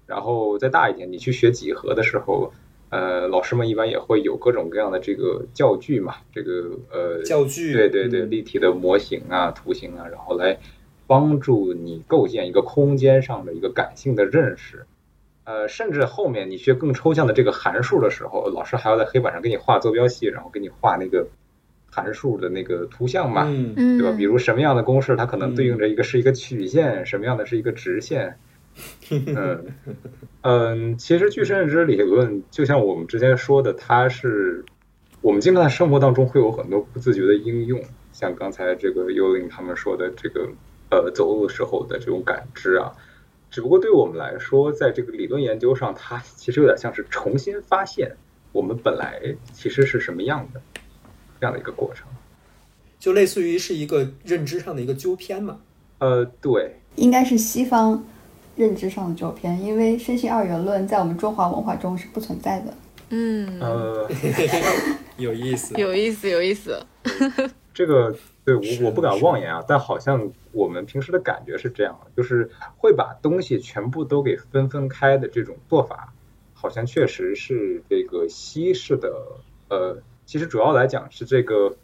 [0.06, 2.52] 然后再大一点，你去学几何的时候，
[2.90, 10.58] 呃，老师们一般也会有各种各样的这个教具嘛，这个呃，教具，对对对，立体的模型啊、图形啊，然后来。
[11.06, 14.86] 帮助你构建一个空间上的一个感性的认识，
[15.44, 21.26] 呃，甚至后面你学更抽象的这个函数的时候，老师还要在黑板上给你画坐标系，然后给你画那个
[21.90, 24.16] 函数的那个图像嘛，对吧？
[24.16, 28.36] 比如什么样的公式，它可能对应着一个是一个曲线，什么样的是一个直线。
[29.10, 29.66] 嗯
[30.40, 34.64] 嗯，其实具身认知理论就像我们之前说的，它是
[35.20, 37.80] 我们经常在生活当中会有很多不自觉的应用，
[38.12, 40.48] 像刚才这个幽灵他们说的这个
[40.90, 42.90] 呃走路的时候的这种感知啊。
[43.54, 48.10] 只不过对我们来说，在这个理论研究上，它其实有点像是重新发现
[48.50, 50.60] 我们本来其实是什么样的
[51.40, 52.04] 这样的一个过程。
[52.98, 55.60] 就类似于是一个认知上的一个纠偏嘛。
[55.98, 58.04] 呃，对，应该是西方
[58.56, 62.74] 认知上的纠偏，因为身心二元论在我们中华文化中是不存在的。
[63.10, 64.10] 嗯，呃，
[65.16, 66.84] 有意思，有意思，有意思。
[67.74, 76.12] 这个对我我不敢妄言啊，但好像我们平时的感觉是这样的，就是会把东西全部都给分分开的这种做法，
[76.54, 79.12] 好像确实是这个西式的
[79.68, 81.76] 呃，其实主要来讲是这个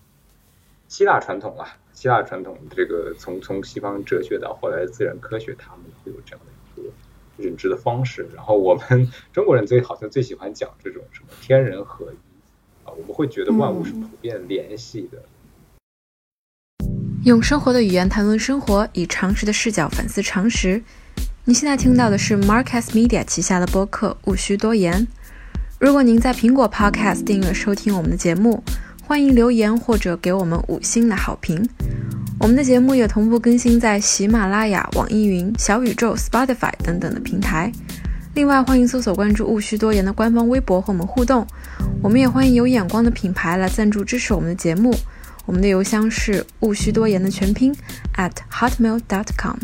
[0.86, 6.92] 希腊传统啊，希腊传统这个从从西方哲学到后来自然科学，他们会有这样的一个
[7.36, 8.28] 认知的方式。
[8.34, 15.22] 然后我们 中国人最好像最喜欢讲这种什么天人合一啊，我们会觉得万物是普遍联系的。
[17.22, 20.82] 用生活的语言谈论生活，以常识的视角反思常识。
[21.44, 24.94] 你现在听到的是 Marcus Media 旗下的播客《勿需多言》。
[25.78, 28.64] 如果您在苹果 Podcast 订阅收听我们的节目，
[29.02, 31.62] 欢迎留言或者给我们五星的好评。
[32.38, 37.70] 我们的节目也同步更新在喜马拉雅、网易云、小宇宙、Spotify 等等的平台。
[38.32, 41.46] 另外，欢迎搜索关注“勿需多言”的官方微博和我们互动。
[42.02, 44.94] 我们也欢迎有眼光的品牌来赞助支持我们的节目。
[45.50, 47.74] 我们的邮箱是勿需多言的全拼
[48.14, 49.58] at hotmail.com。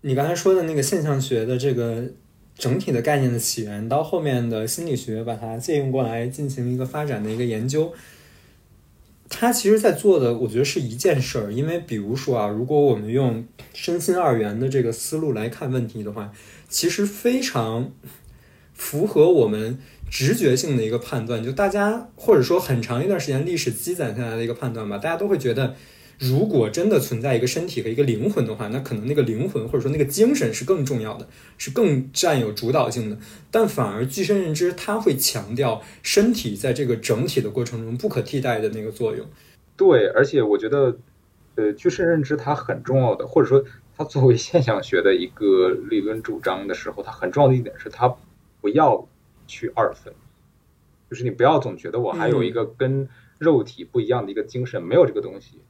[0.00, 2.10] 你刚才说的那个现象学的这个
[2.56, 7.92] 整体的概念的起源，到后面的心理学把它借用过来进行一个发展的一个研究，
[9.28, 11.54] 它其实在做的，我觉得是一件事儿。
[11.54, 16.32] 因为比如说啊，如果我们用身心二元的这个思路来看问题的话，
[16.68, 17.92] 其实非常
[18.74, 19.78] 符合我们
[20.10, 21.42] 直觉性的一个判断。
[21.42, 25.74] 就大家或者说很长一段时间历史积攒下来的一个判断吧，大家都会觉得。
[26.20, 33.16] 如果真的存在一个身体和一个灵魂的话，那可能那个灵魂或者说那个精神是更重要的，是更占有主导性的。
[33.52, 39.24] 但反而具身认知，它会强调身体在这个整体的过程中不可替代的那个作用。
[39.76, 40.96] 对，而且我觉得，
[41.54, 43.64] 呃，具身认知它很重要的，或者说
[43.96, 48.12] 它作为现象学的一个理论主张的时候，它很重要的一点是它
[48.60, 49.06] 不要
[49.48, 50.14] 去二分，
[51.10, 53.08] 就是你不要总觉得我还有一个跟
[53.38, 55.60] 肉体不一样的一个精神，没有这个东西。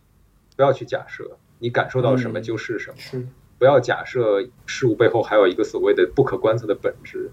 [0.55, 3.27] 不要去假设你感受到什么就是什么，是
[3.59, 7.31] 不要假设事物背后还有一个所谓的不可观测的本质，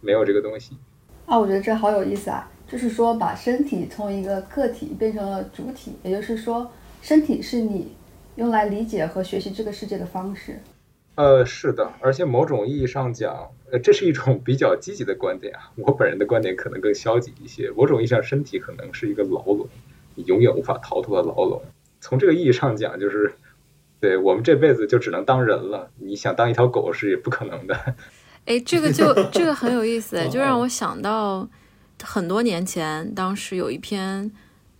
[0.00, 0.76] 没有这个东西。
[1.24, 2.48] 啊，我觉得这好有意思啊！
[2.68, 7.96] 就是说，把身体从一个个体变成了主体，也就是说，身体是你
[8.36, 10.60] 用来理解和学习这个世界的方式。
[11.16, 15.72] 呃，是的，而且某种意义上讲，呃，这是一种比较积极的观点啊。
[15.76, 17.70] 我本人的观点可能更消极一些。
[17.70, 19.66] 某种意义上，身体可能是一个牢笼，
[20.14, 21.62] 你永远无法逃脱的牢笼。
[22.02, 23.32] 从这个意义上讲，就是
[23.98, 25.90] 对我们这辈子就只能当人了。
[25.96, 27.94] 你想当一条狗是也不可能的。
[28.44, 31.48] 哎，这个就这个很有意思， 就让我想到
[32.02, 34.30] 很多年前，当时有一篇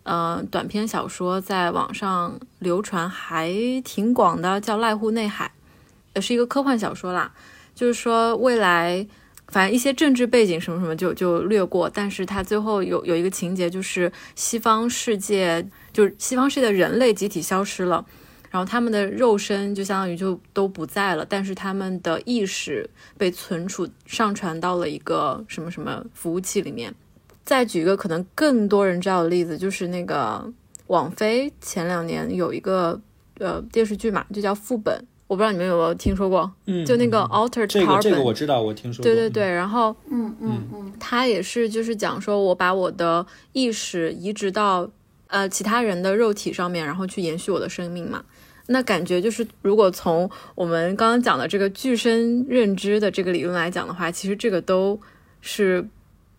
[0.02, 3.50] 呃短篇小说在网上流传还
[3.82, 5.50] 挺广的，叫《濑户内海》，
[6.16, 7.30] 呃，是一个科幻小说啦。
[7.74, 9.06] 就是说未来，
[9.48, 15.68] 反正一些政治背景什么什么就就略过，但是它最后有有一个情节，就是西方世界。
[15.92, 18.04] 就是西方世界的人类集体消失了，
[18.50, 26.94] 然后他们的肉身就相当于就都不在了，但是他们的意识被存储上传到了一个什么什么服务器里面。
[27.44, 30.52] 再举一个可能更多人知道的例子，就是那个
[30.88, 33.00] 网飞前两年有一个
[33.38, 34.94] 呃电视剧嘛，就叫《副本》，
[35.26, 39.04] 我不知道你们有没有听说过，嗯，就那个 Altered Carbon，这个这个我知道，我听说过。
[39.04, 44.90] 对对对，然后嗯嗯嗯，他也是就是讲说我把我的意识移植到。
[45.28, 48.24] 呃，其他人的肉体上面，然后去延续我的生命嘛？
[48.68, 55.00] 那感觉就是，如果从我们刚刚讲的这个具身认知的这个理论来讲的话，其实这个都
[55.40, 55.84] 是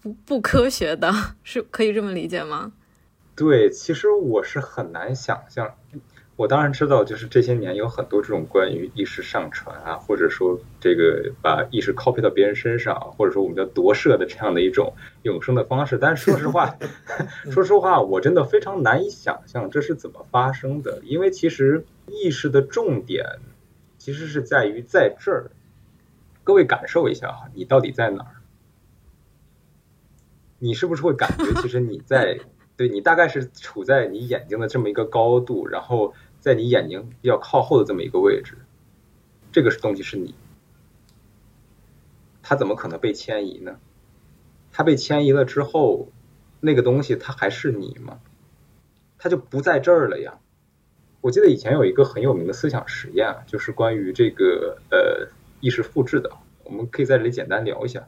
[0.01, 2.71] 不不科学的，是可以这么理解吗？
[3.35, 5.69] 对，其实我是很难想象。
[6.37, 15.97] 我当然知道，就是这些年有很多这种关于意识上传啊，或者说这个把意识 copy 到别人身上，或者说我们叫夺舍的这样的一种永生的方式。
[15.97, 16.77] 但是说实话，
[17.51, 21.01] 说实话，我真的非常难以想象这是怎么发生的。
[21.03, 23.25] 因为其实意识的重点
[23.97, 25.49] 其实是在于在这儿。
[26.43, 28.31] 各位感受一下哈，你到底在哪儿？
[30.59, 32.39] 你是不是会感觉其实你在
[32.77, 36.13] 对你大概是处在你眼睛的这么一个高度，然后
[36.47, 38.57] 在你眼睛比较靠后的这么一个位置，
[39.51, 40.33] 这个东西是你，
[42.41, 43.77] 它怎么可能被迁移呢？
[44.71, 46.07] 它被迁移了之后，
[46.61, 48.21] 那个东西它还是你吗？
[49.17, 50.39] 它就不在这儿了呀。
[51.19, 55.27] 我记得以前有一个很有名的思想实验，就是关于这个呃
[55.59, 56.31] 意识复制的，
[56.63, 58.07] 我们可以在这里简单聊一下。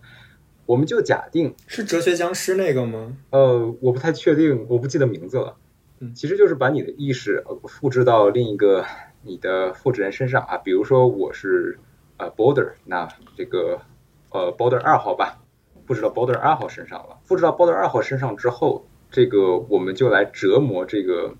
[0.65, 3.17] 我们就假定是哲学僵尸那个吗？
[3.31, 5.57] 呃，我不太确定，我不记得名字了。
[5.99, 8.85] 嗯，其实就是把你的意识复制到另一个
[9.23, 10.57] 你的复制人身上啊。
[10.57, 11.79] 比如说我是
[12.17, 13.81] 呃 Border，那这个
[14.29, 15.39] 呃 Border 二号吧，
[15.85, 17.17] 复制到 Border 二号身上了。
[17.25, 21.33] 复制到 Border 二号身上之后，这个我们就来折磨这个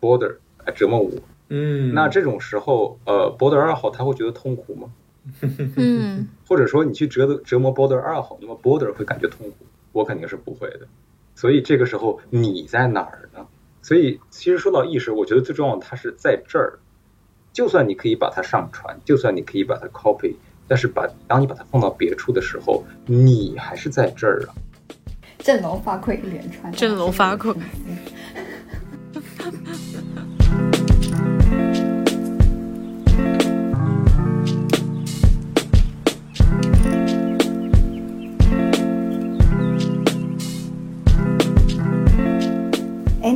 [0.00, 1.10] Border，来折磨我。
[1.48, 4.92] 嗯，那这种时候，呃，Border 二号他会觉得痛苦吗？
[5.76, 10.88] 嗯， 或者说你去折折磨 Border 二号，那么 Border 会感觉痛苦，我肯定是不会的。
[11.34, 13.46] 所以这个时候你在哪儿呢？
[13.82, 16.78] 所以其实说到意识，我觉得最重要的它是在这儿。
[17.52, 24.54] 就算你可以把它上传，就算你可以把它 copy，但是把当你把它放到别处的时候，你还是在这儿啊。
[25.38, 27.54] 振聋发聩一连串，振聋发聩。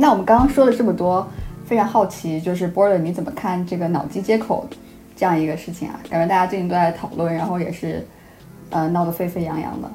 [0.07, 1.27] 那我们刚刚说了这么多，
[1.65, 4.65] 非常好奇，就是 Border 你怎么看这个脑机接口
[5.17, 5.99] 这样一个事情啊？
[6.09, 8.01] 感觉大家最近都在讨论，然后也是
[8.69, 9.91] 呃闹得沸沸扬扬的。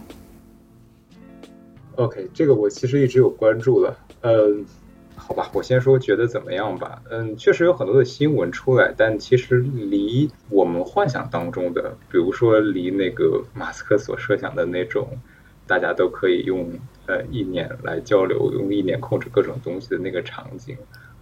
[1.95, 3.97] OK，这个我其实一直有关注的。
[4.21, 4.67] 嗯，
[5.17, 7.01] 好吧，我先说觉得怎么样吧。
[7.11, 15.09] 嗯，确实有很多的新闻出来，但其实离我们幻想当中的，比如说离那个马斯克所设想的那种，
[15.67, 16.71] 大家都可以用
[17.07, 20.77] 呃意念来交流，用意念控制各种东西的那个场景，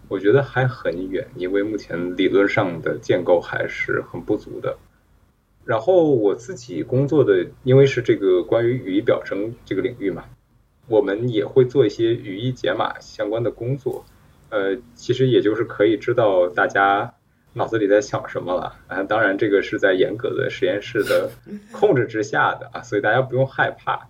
[0.08, 4.76] 我觉得还很远，因为目前理论上的建构还是很不足的。
[5.64, 10.24] 然后我自己工作的，因为是这个关于语义表征这个领域嘛。
[10.88, 14.04] 我们也会做一些语义解码相关的工作，
[14.48, 17.14] 呃，其实也就是可以知道大家
[17.52, 19.04] 脑子里在想什么了啊。
[19.04, 21.30] 当然，这个是在严格的实验室的
[21.70, 24.08] 控制之下的啊，所以大家不用害怕。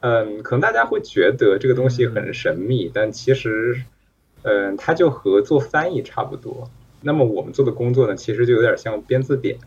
[0.00, 3.82] 嗯，可能大家会觉得这个东西很神秘，但其实，
[4.42, 6.70] 嗯，它就和做翻译差不多。
[7.00, 9.58] 那么我们做的工作呢，其实就有点像编字典，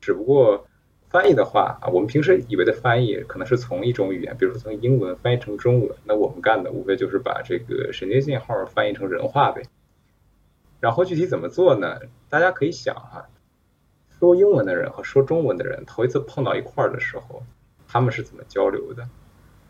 [0.00, 0.66] 只不过。
[1.10, 9.64] 翻译的话啊，我们平时以为的翻译可能是从一种语言，比如说从英文翻译成中文，那我们干的无非就是把这个神经信号翻译成人话呗。
[10.78, 11.98] 然后具体怎么做呢？
[12.28, 13.28] 大家可以想哈，
[14.20, 17.42] 说英文的人和说中文的人头一次碰到一块儿的时候，
[17.88, 19.08] 他们是怎么交流的？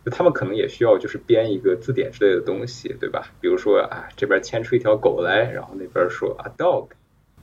[0.05, 3.33] 就他们可能也需要就是编一个字典之类的东西，对吧？
[3.41, 6.89] 比如说啊，这边牵出一条狗来，然后那边说啊 dog，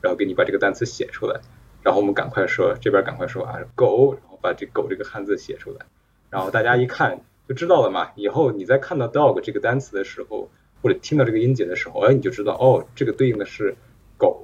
[0.02, 1.40] 然后给你把这个单词写出来。
[1.84, 5.86] 然后我们赶快说，这边赶快说啊，狗，然后把这狗这个汉字写出来，
[6.30, 8.12] 然后大家一看就知道了嘛。
[8.16, 10.50] 以后你在看到 dog 这个单词的时候，
[10.82, 13.76] 或者听到这个音节的时候，哎，你就知道哦，这个对应的是
[14.18, 14.44] 狗。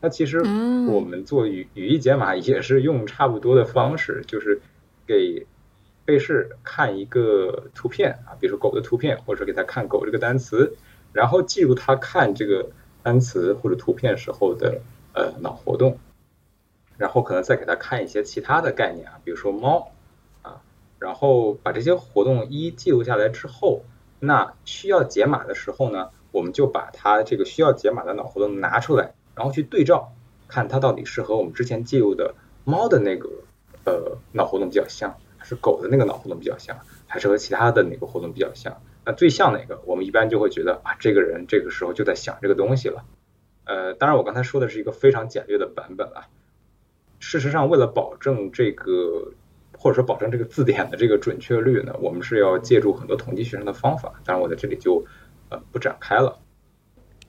[0.00, 0.40] 那其实
[0.88, 4.60] 我们做语语义解码也是用差不多的方式，就是
[5.06, 5.46] 给
[6.06, 10.76] 被试看一个图片啊，比如说狗的图片，或者给他看狗这个单词，
[11.12, 12.70] 然后记录他看这个
[13.02, 14.80] 单词或者图片时候的
[15.12, 15.98] 呃脑活动。
[16.98, 19.92] 然后可能再给他看一些其他的概念啊，比如说猫
[20.40, 20.62] 啊，
[20.98, 23.82] 然后把这些活动一记录下来之后，
[24.18, 30.14] 那需要解码的时候呢，我们就把它这个需要解码的脑活动拿出来，然后去对照，
[30.48, 33.28] 看它到底是和我们之前记录的猫的那个
[33.84, 38.82] 呃脑活动比较像，是狗的那个脑活动比较像，还是和其他的哪个活动比较像？
[39.04, 39.80] 那最像哪个？
[39.86, 43.04] 我们一般就会觉得啊，这个人这个时候就在想这个东西了。
[43.64, 46.26] 呃，当然我刚才说的是一个非常简略的版本啊。
[47.20, 49.32] 事实上，为了保证这个，
[49.78, 54.20] 或者说保证这个字典的这个准确率呢，我们是要借助很多统计学上的方法。
[54.24, 55.04] 当然，我在这里就
[55.50, 56.38] 呃不展开了。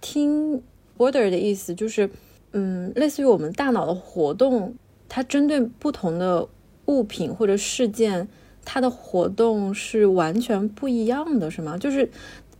[0.01, 0.63] 听
[0.97, 2.09] Border 的意思就是，
[2.53, 4.75] 嗯，类似于我们大脑的活动，
[5.07, 6.47] 它针对不同的
[6.87, 8.27] 物品或者事件，
[8.65, 11.77] 它的活动是完全不一样的，是吗？
[11.77, 12.09] 就是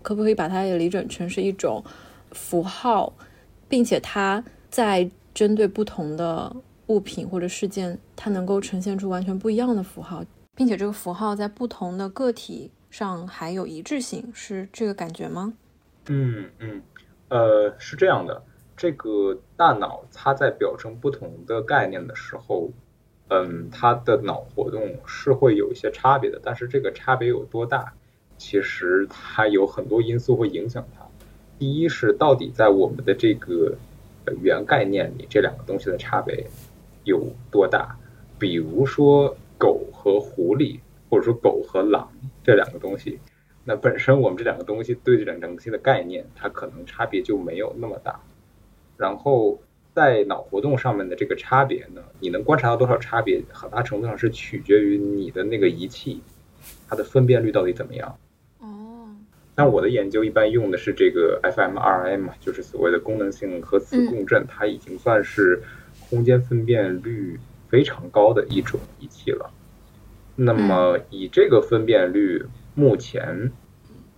[0.01, 1.83] 可不可以把它也理解成是一种
[2.31, 3.11] 符号，
[3.67, 6.55] 并且它在针对不同的。
[6.87, 10.23] 物品或者事件，它能够呈现出完全不一样的符号，
[10.55, 15.53] 并且这个符号在不同的个体上还有一致性，是这个感觉吗？
[16.05, 16.81] 嗯嗯，
[17.27, 18.41] 呃，是这样的，
[18.77, 22.69] 这个大脑它在表征不同的概念的时候，
[23.29, 27.93] 嗯，它的脑活动是会有一些差别的，但是这个差别有多大，
[28.37, 31.05] 其实它有很多因素会影响它。
[31.59, 33.75] 第一是到底在我们的这个
[34.41, 36.47] 语言概念里，这两个东西的差别
[37.03, 37.97] 有多大？
[38.39, 42.11] 比如说狗和狐狸，或者说狗和狼
[42.43, 43.19] 这两个东西，
[43.65, 48.21] 那本身我们这两个东西对这两个东西的概念，它可能差别就没有那么大。
[48.95, 49.59] 然后
[49.97, 56.21] 在脑活动上面的这个差别呢，你能观察到多少差别，很大程度上是取决于你的那个仪器，
[56.87, 58.15] 它的分辨率到底怎么样。
[58.59, 59.09] 哦，
[59.55, 65.63] 那我的研究一般用的是这个 fMRI 嘛，就是所谓的功能性核磁共振，它已经算是
[66.11, 69.49] 空间分辨率非常高的一种仪器了。
[70.35, 72.45] 那么以这个分辨率，
[72.75, 73.51] 目前，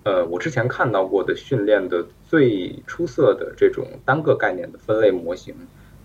[0.04, 5.56] 呃，我之前看到过的训练的最出色的这种单个概念的分类模型，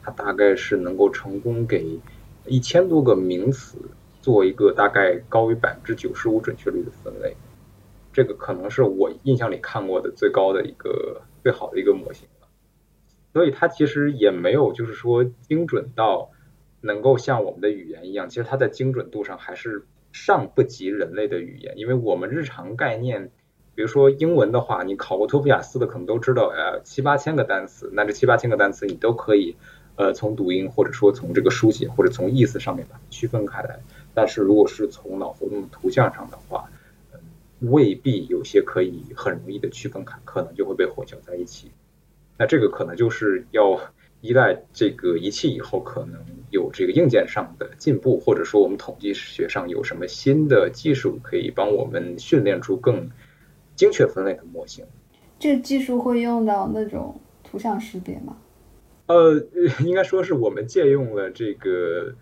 [0.03, 2.01] 它大概是能够成功给
[2.47, 3.77] 一千多个名词
[4.23, 7.37] 做一个大概高于百分之九十五准确率的分类。
[8.13, 12.49] 这个可能是我印象里看过的最高的一个最好的一个模型了。
[13.33, 16.31] 所以它其实也没有就是说精准到
[16.81, 19.85] 能够像我们的语言一样，其实它在精准度上还是。
[20.17, 23.33] 尚不及人类的语言，因为我们日常概念，
[23.75, 29.57] 比如说英文的话，你考过托福雅思的可能都知道，呃，七八千个单词，那这七八千个单词你都可以，
[29.97, 33.81] 呃，从读音或者说从这个书写或者从意思上面把它区分开来。
[34.15, 36.71] 但是如果是从脑活动图像上的话，
[37.13, 37.19] 嗯，
[37.71, 41.71] 未必有些可以很容易的区分开，可能就会被混淆在一起。
[42.39, 43.81] 那这个可能就是要。
[44.21, 46.19] 依赖这个仪器以后，可能
[46.49, 53.11] 有这个硬件上的进步，或者说我们统计学上有什么新的技术可以帮我们训练出更
[53.77, 54.85] 精确分类的模型。
[55.39, 58.37] 这个技术会用到那种图像识别吗？
[59.07, 59.35] 呃，
[59.81, 62.15] 应该说是我们借用了这个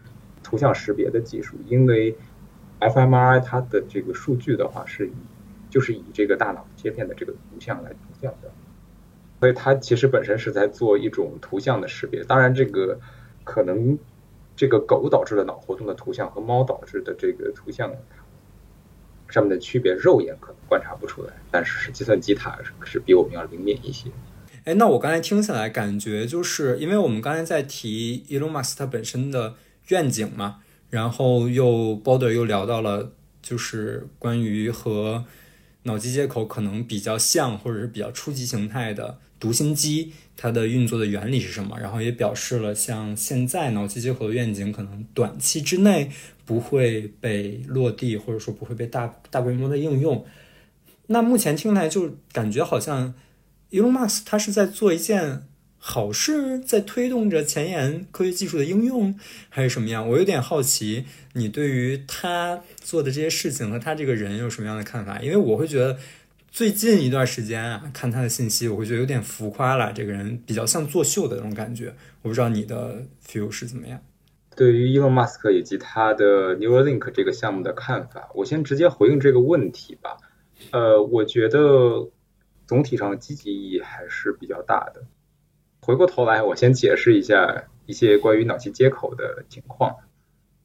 [0.42, 2.16] 图像识别的技术，因为
[2.80, 5.12] fMRI 它的这个数据的话是以
[5.70, 8.50] 就是以这个大脑切片的这个图像来图像的。
[9.38, 12.98] 所以它其实本身是在做一种图像的识别，当然这个
[13.44, 13.98] 可能
[14.57, 17.92] 这个狗导致的脑活动的图像和猫导致的这个图像
[19.28, 24.08] 上面的区别，肉眼可能观察不出来，但是是计算机它是比我们要灵敏一些。
[24.64, 29.54] 哎，那我刚才听下来感觉就是，因为我们刚才在提 Elon Musk 他本身的
[29.88, 31.66] 愿景嘛，然后又
[32.02, 33.12] Boulder 又聊到了
[33.42, 35.26] 就是关于和
[35.82, 39.18] 脑机接口可能比较像或者是比较初级形态的。
[39.42, 41.76] 读心机它的运作的原理是什么？
[41.80, 46.12] 然后也表示了像现在脑机接口的愿景可能短期之内
[46.44, 50.24] 不会被落地，或者说不会被大大规模的应用。
[51.07, 53.14] 那目前听来就感觉好像
[53.70, 55.44] Elon Musk 他是在做一件
[55.78, 60.09] 好事，在推动着前沿科学技术的应用，还是什么样？
[60.09, 65.20] 我有点好奇，你对于他做的这些事情和他这个人有什么样的看法？
[65.20, 65.98] 因为我会觉得。
[66.55, 69.90] 最近一段时间啊，看他的信息，我会觉得有点浮夸了。
[69.90, 73.98] 这个人比较像作秀的那种感觉，我不知道你的 feel 是怎么样。
[74.55, 80.18] 对于伊隆马斯克以及他的 Neuralink 这个项目的看法，我先直接回应这个问题吧。
[80.70, 82.08] 呃，我觉得
[82.66, 85.04] 总体上积极意义还是比较大的。
[85.80, 89.96] 回过头来，我先解释一下一些关于脑机接口的情况。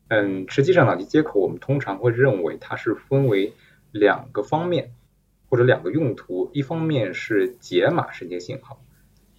[0.10, 3.54] 嗯，实际上脑机接口我们通常会认为它是分为
[3.92, 4.94] 两个方面。
[5.50, 8.82] 或者两个用途，一方面是解码神经信号，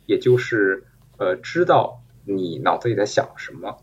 [0.07, 0.85] 也就是
[1.19, 3.83] 呃知道你脑子里在想什么；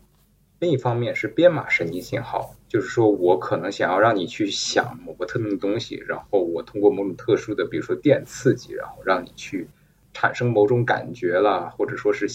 [0.58, 9.68] 另一方面是编码神经信号，就是说我可能想要让你去想某个特定的东西，然后我通过某种特殊的，比如说电刺激，然后让你去
[10.12, 12.26] 产生某种感觉了，或者说是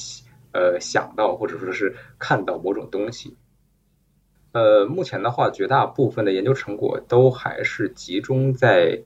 [0.51, 3.35] 呃想到，或者说是看到某种东西。
[4.51, 9.03] 呃，目前的话，绝大部分的研究成果都还是集中在。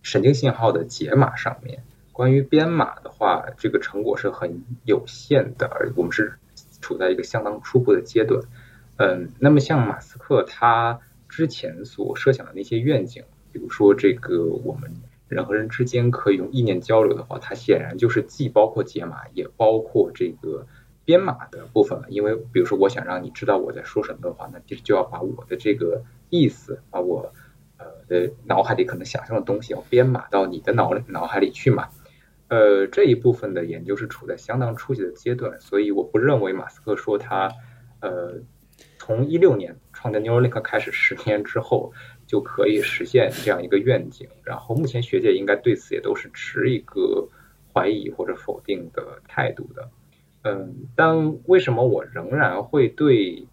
[0.00, 6.38] 神经信号的解码上面，关于编码的话，这个成果是很有限的，而我们是
[6.88, 8.42] 处在一个相当初步的阶段。
[8.96, 14.90] 嗯，那么像马斯克他之前所设想的那些愿景，比如说这个我们
[15.28, 20.66] 人和人之间可以用意念交流的话，它显然就是既包括解码，也包括这个
[21.04, 22.06] 编码的部分了。
[22.08, 27.34] 因为比如说我想让你知道我在说什么的话，那其实就要把我的这个意思，把我。
[28.10, 31.90] 呃，脑海里可能想象的东西要编码到你的脑脑海里去嘛？
[32.48, 37.52] 呃，这一部分的研究是处在相当初级的阶段，所以我不认为马斯克说他
[38.00, 38.34] 呃
[38.98, 41.92] 从一六年创建 Neuralink 开始十年之后
[42.26, 44.28] 就可以实现这样一个愿景。
[44.44, 47.28] 然后目前学界应该对此也都是持一个
[47.72, 49.90] 怀疑或者否定的态度的。
[50.42, 53.46] 嗯，但为什么我仍然会对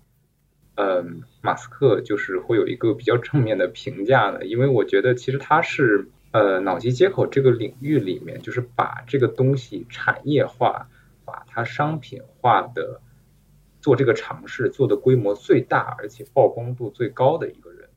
[0.75, 4.45] 嗯，马斯克就是会有一个比较正面的评价呢？
[4.45, 10.89] 因为我觉得其实他是呃脑机接口这个领域里面，就是把这个东西产业化，
[11.23, 12.99] 把它商品化的
[13.79, 17.88] 做这个尝试做的规模最大，而且曝光度最高的一个人。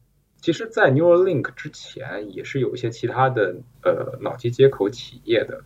[0.40, 5.64] 其实，在 Neuralink 之前也是有一些其他的呃脑机接口企业的。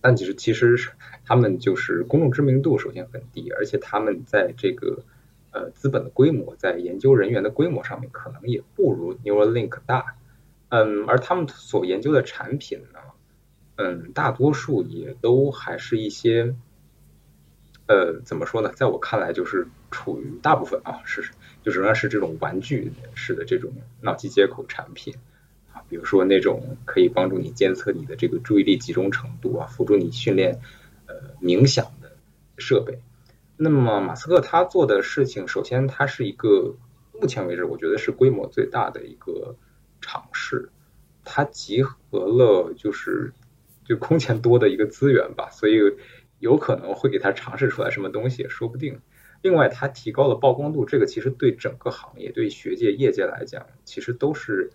[0.00, 0.92] 但其实其实是
[1.24, 5.02] 他们就是公众知名度首先很低，而且他们在这个
[5.50, 10.14] 呃资本的规模，在研究人员的规模上面可能也不如 Neuralink 大，
[10.74, 12.98] 嗯，而他们所研究的产品呢，
[13.76, 16.54] 嗯，大多数也都还是一些，
[17.86, 21.30] 呃，怎么说呢，在我看来就是处于大部分啊是
[21.62, 23.70] 就仍然是这种玩具式的这种
[24.00, 25.14] 脑机接口产品
[25.74, 25.84] 啊。
[25.90, 30.58] 比如说那种可以帮助你监测你的这个注意力集中程度啊，辅助你训练
[31.04, 32.16] 呃冥想的
[32.56, 33.02] 设备。
[33.58, 36.76] 那么马斯克他做的事情，首先他是一个
[37.12, 39.54] 目前为止我觉得是规模最大的一个
[40.02, 40.68] 尝试，
[41.24, 43.32] 它集合了就是
[43.86, 45.78] 就空前多的一个资源吧，所以
[46.38, 49.00] 有可能会给他尝试出来什么东西也说不定。
[49.40, 54.70] 另外，它提高了曝光度，这个其实对整个行业、对学界、业界来讲，其实都是。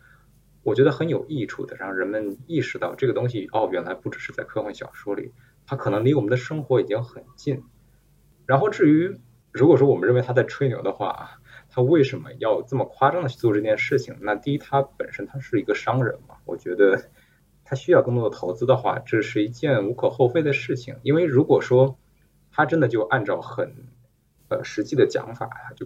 [0.64, 5.32] 我觉得很有益处的，让人们意识到这个东西哦，原来不只是在科幻小说里，
[5.66, 7.64] 它可能离我们的生活已经很近。
[8.46, 9.18] 然后至于
[9.54, 11.40] 如果说我们认为他在吹牛的话，
[11.78, 14.16] 他为什么要这么夸张的去做这件事情？
[14.22, 17.04] 那第一，他本身他是一个商人嘛，我觉得
[17.64, 20.96] 他需要更多的投资的话，这是一件无可厚非的事情。
[21.04, 22.00] 因为如果说
[22.52, 23.76] 他真的就按照很
[24.48, 25.86] 呃实际的讲法，就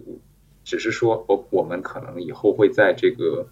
[0.64, 3.48] 只是说我我们可能以后会在这个。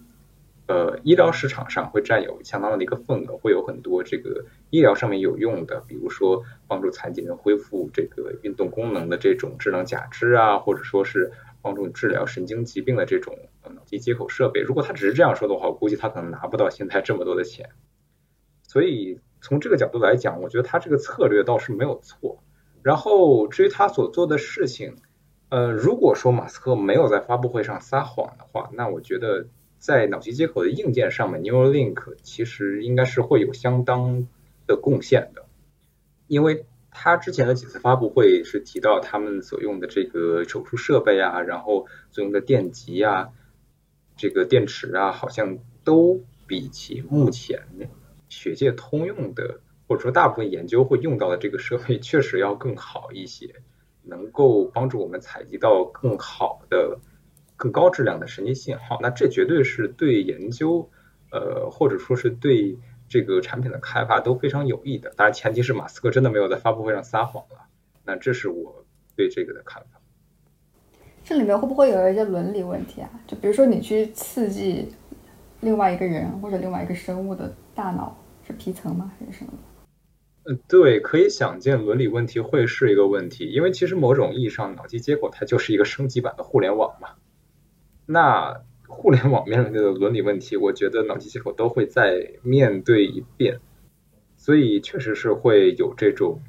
[0.67, 14.61] 呃，医疗市场上会占有相当的一个份额，会有很多这个医疗上面有用的，比如说帮助残疾人恢复这个运动功能的这种智能假肢啊，或者说是帮助治疗神经疾病的这种脑机接口设备。
[14.61, 17.69] 如果他只是这样说的话，我估计他可能拿不到现在这么多的钱。
[18.63, 22.43] 所以从这个角度来讲，我觉得他这个策略倒是没有错。
[22.81, 24.95] 然后至于他所做的事情，
[25.49, 29.47] 呃，如果说马斯克没有在发布会上撒谎的话，那我觉得。
[29.81, 34.27] 在脑机接口的硬件上面，Neuralink 其实应该是会有相当
[34.67, 35.45] 的贡献的，
[36.27, 43.29] 因为他之前的几次发布会是提到他们所用的这个手术设备啊，然后所用的电极啊，
[44.17, 47.63] 这个电池啊，好像都比起目前
[48.29, 53.55] 学界通用的或者说大部分研究会用到的这个设备确实要更好一些，
[54.03, 56.99] 能够帮助我们采集到更好的。
[57.57, 60.89] 更高质量的神经信号，那这绝对是对研究，
[61.31, 62.79] 呃，或者说是对
[63.11, 65.11] 这个产品的开发都非常有益的。
[65.17, 67.67] 当然，前提是马斯克真的没有在发布会上撒谎了。
[68.05, 68.85] 那这是我
[69.17, 69.99] 对这个的看法。
[71.25, 73.09] 这里面会不会有一些伦理问题啊？
[73.27, 74.93] 就比如说你去刺激
[75.59, 79.11] 另外一个人或者另外一个生物的大脑，是皮层吗？
[79.19, 79.51] 还是什么？
[80.45, 87.09] 嗯，对，可以想见伦理问题会是一个问题，因为其实某种意义上，脑机接口它就是一个升级版的互联网嘛。
[88.05, 93.59] 那互联网面临的伦理问题，我觉得脑机接口都会再面对一遍，
[94.37, 96.39] 所以确实是会有这种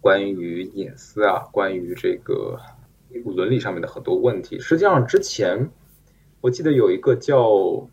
[0.00, 2.60] 关于隐私啊，关于这个
[3.24, 4.60] 伦理上面的很多问题。
[4.60, 5.70] 实际上，之前
[6.42, 7.88] 我记得有一个叫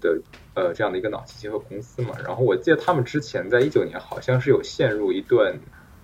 [0.00, 0.20] 的
[0.54, 5.58] 呃这样的一个脑机接口公司嘛，然后我记得他们之前在一九年好像是有陷入一段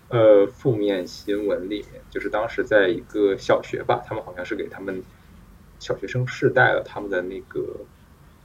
[0.09, 5.05] 呃负面新闻里面，就是当时在一个小学吧，他们好像是给他们。
[5.79, 7.81] 小学生试戴了他们的那个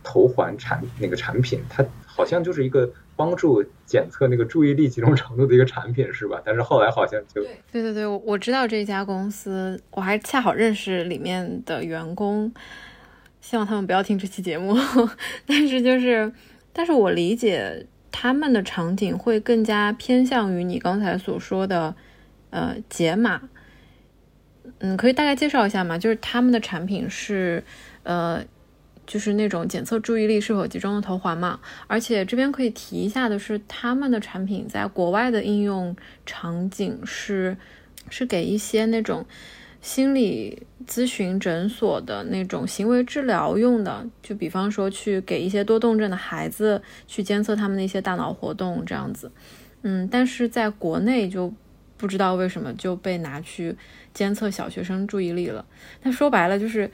[0.03, 6.41] 头环产那个产品，它好像就是一个帮助检测那个注意力集中程度的一个产品，是吧？
[6.45, 12.51] 但是后来好像就对对对，我我知道这家公司，我还恰好认识里面的员工，
[13.41, 14.77] 希望他们不要听这期节目。
[15.45, 16.31] 但是就是，
[16.71, 21.95] 但是我理解他们的场景会更加偏向于你刚才所说的，
[22.49, 23.49] 呃，解码。
[24.79, 25.97] 嗯，可以大概介绍一下吗？
[25.97, 27.63] 就是他们的产品是，
[28.03, 28.43] 呃，
[29.05, 31.59] 就是那种检测注意力是否集中的头环嘛。
[31.87, 35.95] 而且这边可以提一下的是，他们的产品在国外的应用
[36.25, 37.57] 场景是，
[38.09, 39.25] 是给一些那种
[39.81, 44.05] 心理咨询诊所的那种行为治疗用的。
[44.21, 49.31] 就比方说，去给一些多动症的孩子去监测他们的一些大脑活动这样子。
[49.81, 51.53] 嗯，但是在国内就
[51.97, 53.75] 不知道为什么就被拿去。
[54.13, 55.65] 监测小学生注意力了，
[56.03, 56.89] 那说白了就是，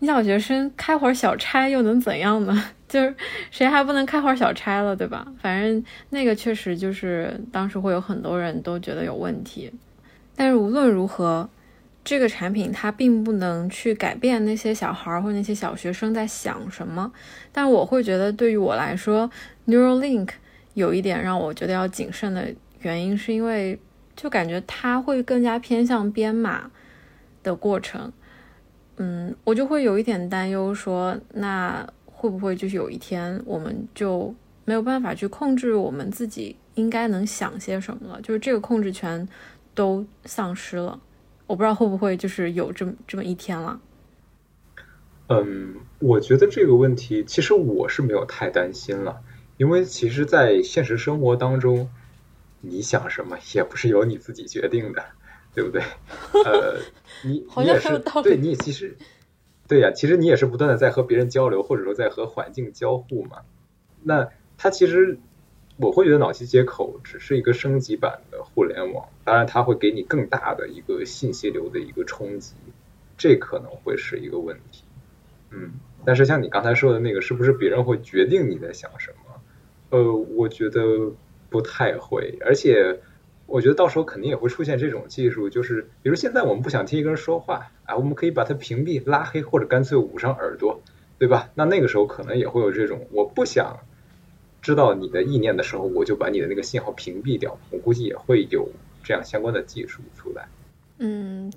[0.00, 2.64] 你小学生开会儿小差又能怎样呢？
[2.88, 3.14] 就是
[3.50, 5.26] 谁还不能开会儿小差了，对吧？
[5.40, 9.70] 反正那个确实就是当时会有很多人都觉得有问题。
[10.34, 11.48] 但是无论如何，
[12.04, 17.12] 这个产品它并不能去改变那些小孩或那些小学生在想什么。
[17.52, 19.30] 但我会觉得，对于我来说
[19.66, 20.30] ，Neuralink
[20.72, 22.48] 有一点让我觉得要谨慎的
[22.80, 23.78] 原因，是因为
[24.18, 26.68] 就感觉它会更加偏向编码
[27.44, 28.12] 的过程。
[28.96, 38.20] 嗯，我就会有一点担忧，说那会不会就是有一天我们就没有办法去控制我们自己应该能想些什么了？
[38.20, 39.28] 就是这个控制权
[39.72, 41.00] 都丧失了。
[41.46, 43.80] 我不知道会不会就是有这么这么一天了。
[45.28, 49.20] 嗯，我觉得这个问题其实我是没有太担心了，
[49.58, 51.88] 因为其实，在现实生活当中，
[52.60, 55.04] 你想什么也不是由你自己决定的，
[55.54, 55.82] 对不对？
[56.44, 56.78] 呃，
[57.24, 58.96] 你你也是对，你其实
[59.66, 63.42] 对呀，其实你也是不断的在和别人交流，或者说在和环境交互嘛。
[64.02, 65.18] 那它其实。
[65.80, 72.56] 我会觉得脑机接口只是一个升级版的互联网，当然它会给你更大的一个信息流的一个冲击，
[73.16, 74.82] 这可能会是一个问题。
[75.52, 79.40] 嗯，但是像你刚才说的那个，是不是别人会决定你在想什么？
[79.90, 81.12] 呃，我觉得
[81.50, 83.00] 不太会，而且
[83.46, 90.80] 我觉得到时候肯定也会出现这种技术，就是比如现在我们不想听一个人说话啊，我们可以把它屏蔽、拉黑或者干脆捂上耳朵，
[91.18, 91.50] 对吧？
[91.54, 93.78] 那那个时候可能也会有这种，我不想。
[94.60, 97.56] 知道你的意念的时候，我就把你的那个信号屏蔽掉。
[97.70, 98.68] 我估计也会有
[99.04, 100.48] 这样相关的技术出来。
[100.98, 101.50] 嗯，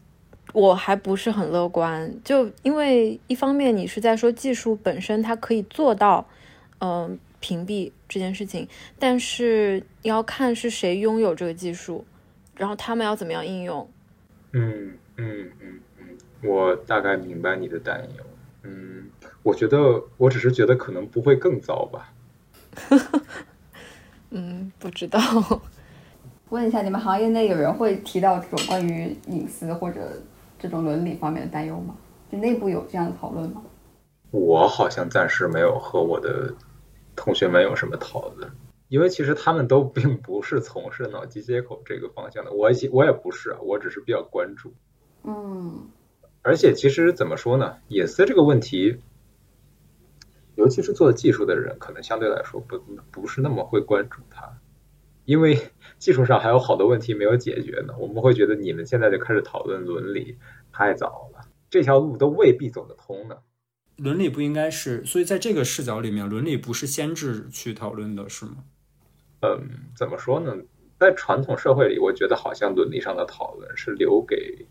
[0.54, 6.24] 我还不是很乐观，就因为一方面你是在说技术本身它可以做到，
[6.80, 8.66] 嗯，屏蔽这件事情，
[8.98, 12.06] 但是要看是谁拥有这个技术，
[12.56, 13.90] 然后他们要怎么样应用。
[14.54, 16.18] 嗯嗯嗯嗯，
[16.50, 18.24] 我大概明白你的担忧。
[18.64, 19.10] 嗯，
[19.44, 22.14] 我觉得我只是觉得可能不会更糟吧。
[24.30, 25.20] 嗯，不知道。
[26.50, 30.22] 问一下，你们行业内有人会提到这种关于隐私或者
[30.60, 31.96] 这种伦理方面的担忧吗？
[32.32, 33.62] 就内部有这样的讨论吗？
[34.32, 36.54] 我好像暂时没有和我的
[37.24, 38.50] 同学们有什么讨论，
[38.88, 44.74] 因为其实他们都并不是从事脑机接口这个方向的，我我也不是啊，我只是比较关注。
[45.24, 45.88] 嗯。
[46.42, 48.98] 而且其实怎么说呢，隐私这个问题。
[50.56, 52.80] 尤其是做技术的人，可能相对来说不
[53.12, 54.58] 不是那么会关注它，
[55.24, 55.60] 因为
[56.00, 57.94] 技术上还有好多问题没有解决呢。
[58.00, 60.38] 我们会觉得你们现在就开始讨论伦理
[60.72, 63.38] 太早了，这条路都未必走得通呢。
[64.02, 68.64] 伦理不应该是，所以在这个视角里面，伦理不是先知去讨论的，是吗？
[69.42, 70.56] 嗯，怎么说呢？
[71.00, 74.68] 在传统社会里，我觉得好像伦理上的讨论是留给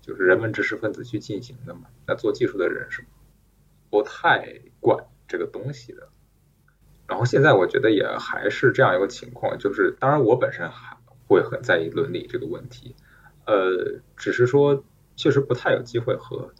[0.00, 1.82] 就是人文知识分子去进行的嘛。
[2.06, 3.04] 那做技术的人是
[3.90, 5.04] 不太管。
[5.30, 6.08] 这个东西的，
[7.06, 12.96] 然后现在我觉得也还是这样一个情况，就是当然我本身还会很在意伦理这个问题，
[13.44, 14.82] 呃，只是说
[15.16, 16.50] 确实不太有机会和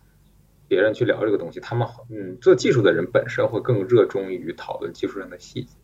[0.69, 1.59] 别人去聊这个东西。
[1.59, 5.75] 他们嗯，做技术的人本身会更热衷于讨论技术上的细节，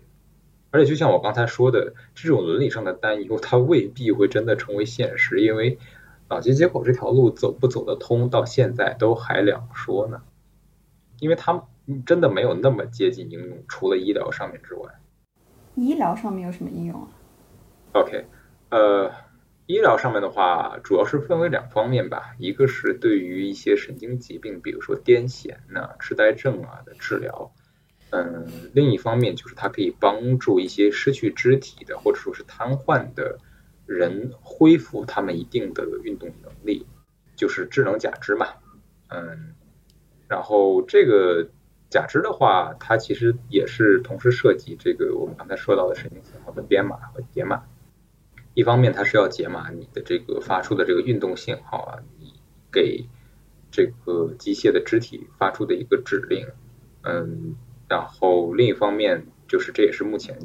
[0.70, 5.78] 而且就像我刚才说的，这种伦理上的担忧，它未必会真的成为现实，因为
[6.28, 10.22] 脑机接口这条路走不走得通，到现在都还两说呢，
[11.18, 11.62] 因为他们。
[12.06, 14.88] 真的没有那么接近应用，除了医疗上面之外。
[15.74, 17.08] 医疗上面有什么应用啊
[17.92, 18.24] ？OK，
[18.70, 19.12] 呃，
[19.66, 22.34] 医疗上面的话，主要是分为两方面吧。
[22.38, 27.52] 一个是对于一些神经疾病，比如说癫痫呐、痴呆症啊的治疗。
[28.10, 33.38] 嗯，另一方面就是它可以帮助一些失去肢体的或者说是瘫痪的
[33.86, 36.86] 人恢复他们一定的运动能力，
[37.36, 38.48] 就是智能假肢嘛。
[39.08, 39.54] 嗯，
[40.28, 41.48] 然后这个。
[41.90, 47.62] 假肢的话，它其实也是同时涉及这个我们刚才说到的神经信号的编码和解码。
[48.54, 52.32] 一方面，它是要解码你的这个发出的这个运动信号啊，你
[52.72, 53.04] 给
[53.70, 56.46] 这个机械的肢体发出的一个指令。
[57.02, 57.56] 嗯，
[57.88, 60.38] 然后另一方面，就是这也是目前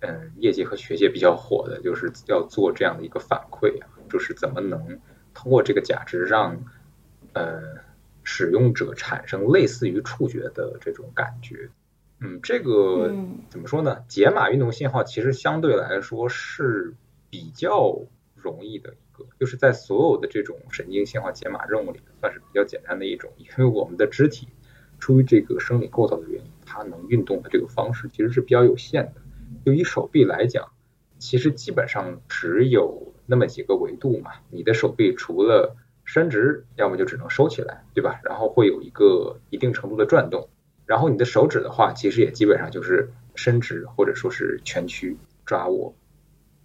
[0.00, 4.98] 嗯业界和学界比较火的，就是要做这样的一个反馈啊，就是怎么能
[5.32, 6.64] 通过这个假肢让
[7.32, 7.80] 呃。
[8.24, 11.68] 使用者产生类似于触觉的这种感觉，
[12.20, 13.12] 嗯，这个
[13.50, 14.04] 怎么说呢？
[14.06, 16.94] 解码运动信号其实相对来说是
[17.32, 17.98] 比较
[18.34, 23.32] 容易的一个，就是在所有的这种神经信号解码任务里，算是比较简单的一种。
[23.38, 24.48] 因为我们的肢体
[24.98, 29.22] 出于这个生理构造的原因，它能运动的这个方式其实是比较有限的。
[29.64, 30.72] 就以手臂来讲，
[31.18, 34.32] 其实基本上只有那么几个维度嘛。
[34.50, 35.74] 你的手臂除了
[36.04, 38.20] 伸直，要么就只能收起来，对吧？
[38.24, 40.50] 然后会有一个一定程度的转动。
[40.84, 45.16] 然后你的手指的话，其实也基本上就是伸直或者说是蜷曲
[45.46, 45.94] 抓握。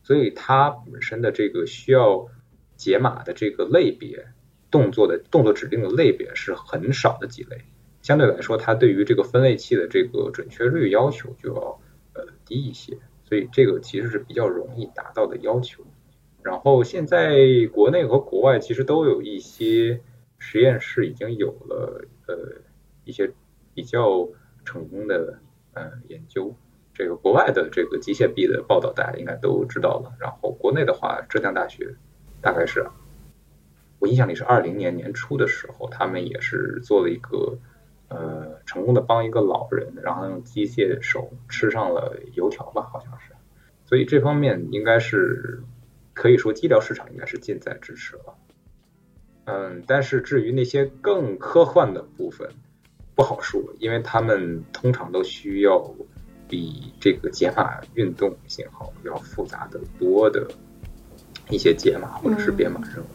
[0.07, 2.29] 所以它本身的这个需要
[2.77, 4.25] 解码的这个类别
[4.71, 7.65] 动作的动作指令的类别是很少的几类，
[8.01, 11.81] 相对来说，它对于这个分类器的这个准确率要求就要
[12.13, 15.83] 呃低一些，所以这个其实是比较容易达到的要求。
[16.41, 17.35] 然后现在
[17.73, 19.99] 国内和国外其实都有一些
[20.37, 22.61] 实验室已经有了呃
[23.03, 23.33] 一些
[23.73, 24.29] 比较
[24.63, 25.39] 成功的
[25.73, 26.55] 呃研究。
[26.97, 30.11] 这个国外的这个机械臂的报道大家应该都知道了。
[30.19, 31.93] 然后国内的话，浙江大学
[32.41, 32.87] 大概是
[33.99, 37.59] 我印象里是二零年年初的时候，他们也是做了一个
[38.07, 43.31] 呃成功的帮一个老人，然后用机械手吃上了油条吧，好像是。
[43.85, 45.61] 所以这方面应该是
[46.15, 48.33] 可以说医疗市场应该是近在咫尺了。
[49.45, 52.49] 嗯，但是至于那些更科幻的部分
[53.13, 55.93] 不好说，因为他们通常都需要。
[56.47, 60.47] 比这个解码运动信号要复杂的多的
[61.49, 63.07] 一些解码或者是编码任务。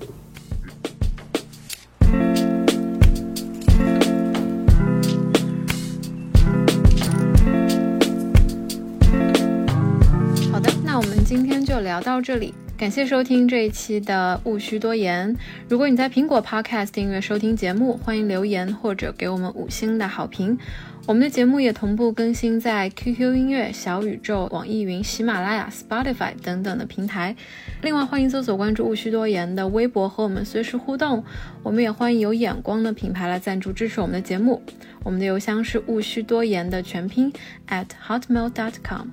[10.53, 15.35] 好的，那我们今天就聊到这里，感谢收听这一期的勿需多言。
[15.69, 20.59] 如果你在苹果 Podcast 订阅收听节目，欢迎留言或者给我们五星的好评。
[21.05, 27.35] 我们的节目也同步更新在 QQ 音乐、小宇宙、网易云、喜马拉雅、Spotify 等等的平台。
[27.83, 31.25] 另外，欢迎搜索关注“勿需多言”的微博和我们随时互动。
[31.63, 34.63] 我们也欢迎有眼光的品牌来赞助支持我们的节目。
[35.03, 37.33] 我们的邮箱是勿需多言的全拼
[37.69, 39.09] at hotmail.com。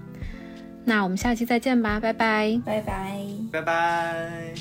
[0.85, 3.19] 那我们下期再见吧，拜拜，拜拜，
[3.51, 4.53] 拜拜。